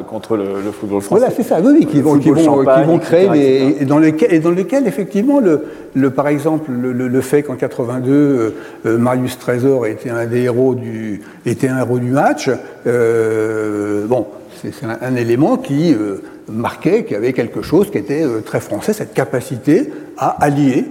[0.09, 1.21] contre, le, football français.
[1.21, 4.39] Voilà, c'est ça, oui, qui vont, qui vont, qui vont créer, et, dans lequel, et
[4.41, 5.65] dans lequel, effectivement, le,
[5.95, 8.51] le par exemple, le, le fait qu'en 82, euh,
[8.87, 12.51] euh, Marius Trésor était un des héros du, était un héros du match,
[12.87, 14.27] euh, bon,
[14.61, 18.61] c'est un, un, élément qui euh, marquait qu'il y avait quelque chose qui était très
[18.61, 20.85] français, cette capacité à allier,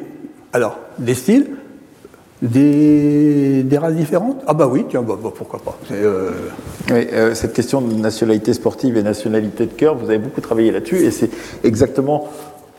[0.53, 1.47] alors, des styles,
[2.43, 4.41] des, races différentes?
[4.47, 5.77] Ah bah oui, tiens, bah, bah, pourquoi pas.
[5.91, 6.31] Euh,
[6.91, 10.97] euh, cette question de nationalité sportive et nationalité de cœur, vous avez beaucoup travaillé là-dessus,
[10.97, 11.29] et c'est
[11.63, 12.29] exactement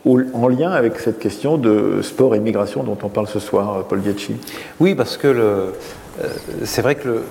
[0.07, 4.03] en lien avec cette question de sport et migration dont on parle ce soir, Paul
[4.03, 4.37] Dietchi.
[4.79, 5.71] Oui, parce que euh,
[6.65, 7.23] c'est vrai que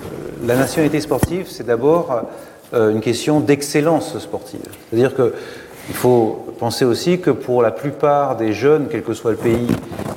[0.45, 2.23] la nationalité sportive, c'est d'abord
[2.73, 4.61] une question d'excellence sportive.
[4.89, 5.35] C'est-à-dire que
[5.89, 9.67] il faut penser aussi que pour la plupart des jeunes, quel que soit le pays,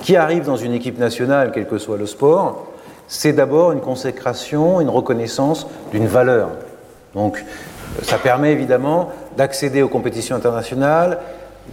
[0.03, 2.69] qui arrivent dans une équipe nationale, quel que soit le sport,
[3.09, 6.51] c'est d'abord une consécration, une reconnaissance d'une valeur.
[7.17, 7.45] Donc
[8.03, 11.19] ça permet évidemment d'accéder aux compétitions internationales,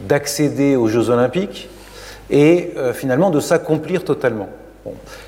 [0.08, 1.70] d'accéder aux Jeux olympiques
[2.32, 4.50] et euh, finalement de s'accomplir totalement.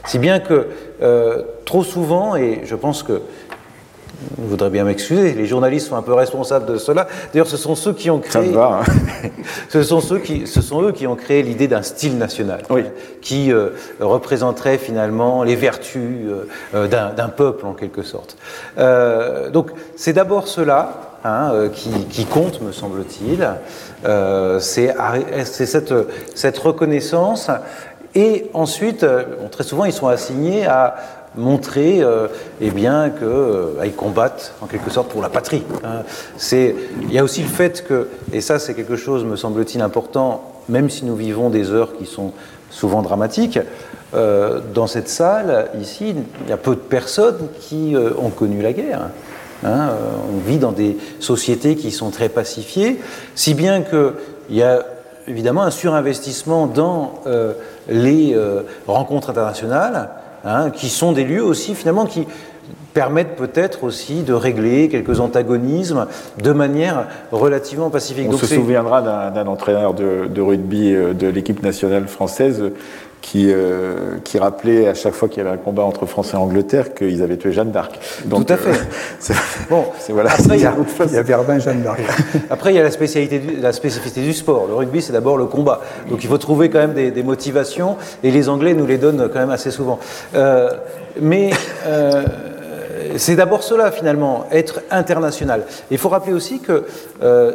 [0.08, 0.70] Si bien que
[1.04, 3.22] euh, trop souvent, et je pense que
[4.38, 7.08] je voudrais bien m'excuser, les journalistes sont un peu responsables de cela.
[7.34, 8.54] D'ailleurs, ce sont ceux qui ont créé.
[8.54, 9.30] Ça hein.
[9.70, 12.64] ce, sont ceux qui, ce sont eux qui ont créé l'idée d'un style national,
[13.22, 18.38] qui euh, représenterait finalement les vertus euh, euh, d'un peuple en quelque sorte.
[19.52, 21.12] donc, c'est d'abord cela.
[21.28, 23.50] Hein, qui, qui, compte, me semble-t-il.
[24.60, 24.96] c'est
[25.66, 25.94] cette,
[26.36, 27.50] cette reconnaissance.
[28.14, 29.04] Et ensuite,
[29.50, 30.96] très souvent, ils sont assignés à
[31.38, 32.28] montrer euh,
[32.62, 35.64] eh bien, qu'ils euh, combattent en quelque sorte pour la patrie.
[35.84, 36.04] Hein.
[36.52, 40.62] Il y a aussi le fait que, et ça c'est quelque chose, me semble-t-il, important,
[40.70, 42.32] même si nous vivons des heures qui sont
[42.70, 43.60] souvent dramatiques,
[44.14, 48.62] euh, dans cette salle, ici, il y a peu de personnes qui euh, ont connu
[48.62, 49.10] la guerre.
[49.64, 49.70] Hein.
[49.90, 49.94] Euh,
[50.34, 53.02] on vit dans des sociétés qui sont très pacifiées,
[53.34, 54.14] si bien qu'il
[54.52, 54.86] y a
[55.28, 57.22] évidemment un surinvestissement dans
[57.90, 58.38] les
[58.86, 60.10] rencontres internationales,
[60.46, 62.28] hein, qui sont des lieux aussi finalement qui
[62.94, 66.08] permettent peut-être aussi de régler quelques antagonismes
[66.42, 68.28] de manière relativement pacifique.
[68.30, 69.02] On se souviendra
[69.32, 72.72] d'un entraîneur de, de rugby de l'équipe nationale française
[73.26, 76.38] qui, euh, qui rappelait à chaque fois qu'il y avait un combat entre France et
[76.38, 78.00] Angleterre qu'ils avaient tué Jeanne d'Arc.
[78.30, 78.70] Tout à fait.
[79.32, 79.34] Euh,
[79.70, 80.32] bon, voilà.
[80.32, 80.76] Après, il y a,
[81.08, 82.00] il y a Jeanne d'Arc.
[82.52, 84.68] Après, il y a la, spécialité la spécificité du sport.
[84.68, 85.82] Le rugby, c'est d'abord le combat.
[86.10, 89.28] Donc, il faut trouver quand même des, des, motivations, et les Anglais nous les donnent
[89.34, 90.00] quand même assez souvent.
[90.36, 90.70] Euh,
[91.20, 91.50] mais
[91.88, 92.24] euh,
[93.18, 95.64] c'est d'abord cela, finalement, être international.
[95.90, 96.86] Il faut rappeler aussi que
[97.24, 97.54] euh,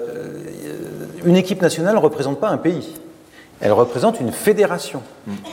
[1.24, 2.92] une équipe nationale ne représente pas un pays.
[3.60, 5.02] Elle représente une fédération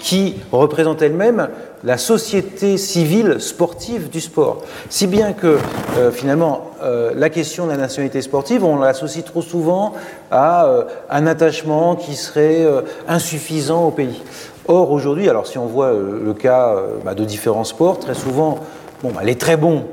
[0.02, 1.50] qui représente elle-même
[1.84, 4.64] la société civile sportive du sport.
[4.90, 5.58] Si bien que
[5.98, 9.94] euh, finalement, euh, la question de la nationalité sportive, on l'associe trop souvent
[10.32, 12.66] à euh, un attachement qui serait
[13.10, 14.22] insuffisant au pays.
[14.70, 18.60] Or, aujourd'hui, alors si on voit le cas bah, de différents sports, très souvent,
[19.04, 19.84] bon, bah, les très bons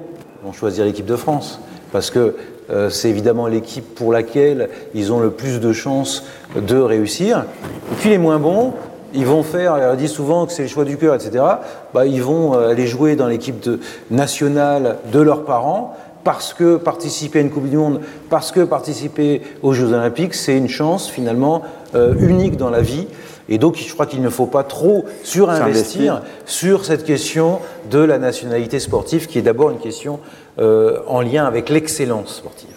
[0.44, 1.60] vont choisir l'équipe de France
[1.92, 2.36] parce que
[2.70, 6.24] euh, c'est évidemment l'équipe pour laquelle ils ont le plus de chances
[6.56, 7.44] de réussir.
[7.92, 8.72] Et puis les moins bons,
[9.14, 11.44] ils vont faire, on dit souvent que c'est le choix du cœur, etc.
[11.92, 13.68] Bah, ils vont euh, aller jouer dans l'équipe
[14.10, 18.00] nationale de leurs parents parce que participer à une Coupe du Monde,
[18.30, 21.62] parce que participer aux Jeux Olympiques, c'est une chance finalement
[21.94, 23.06] euh, unique dans la vie.
[23.50, 27.58] Et donc, je crois qu'il ne faut pas trop surinvestir sur cette question
[27.90, 30.18] de la nationalité sportive, qui est d'abord une question
[30.58, 32.70] euh, en lien avec l'excellence sportive.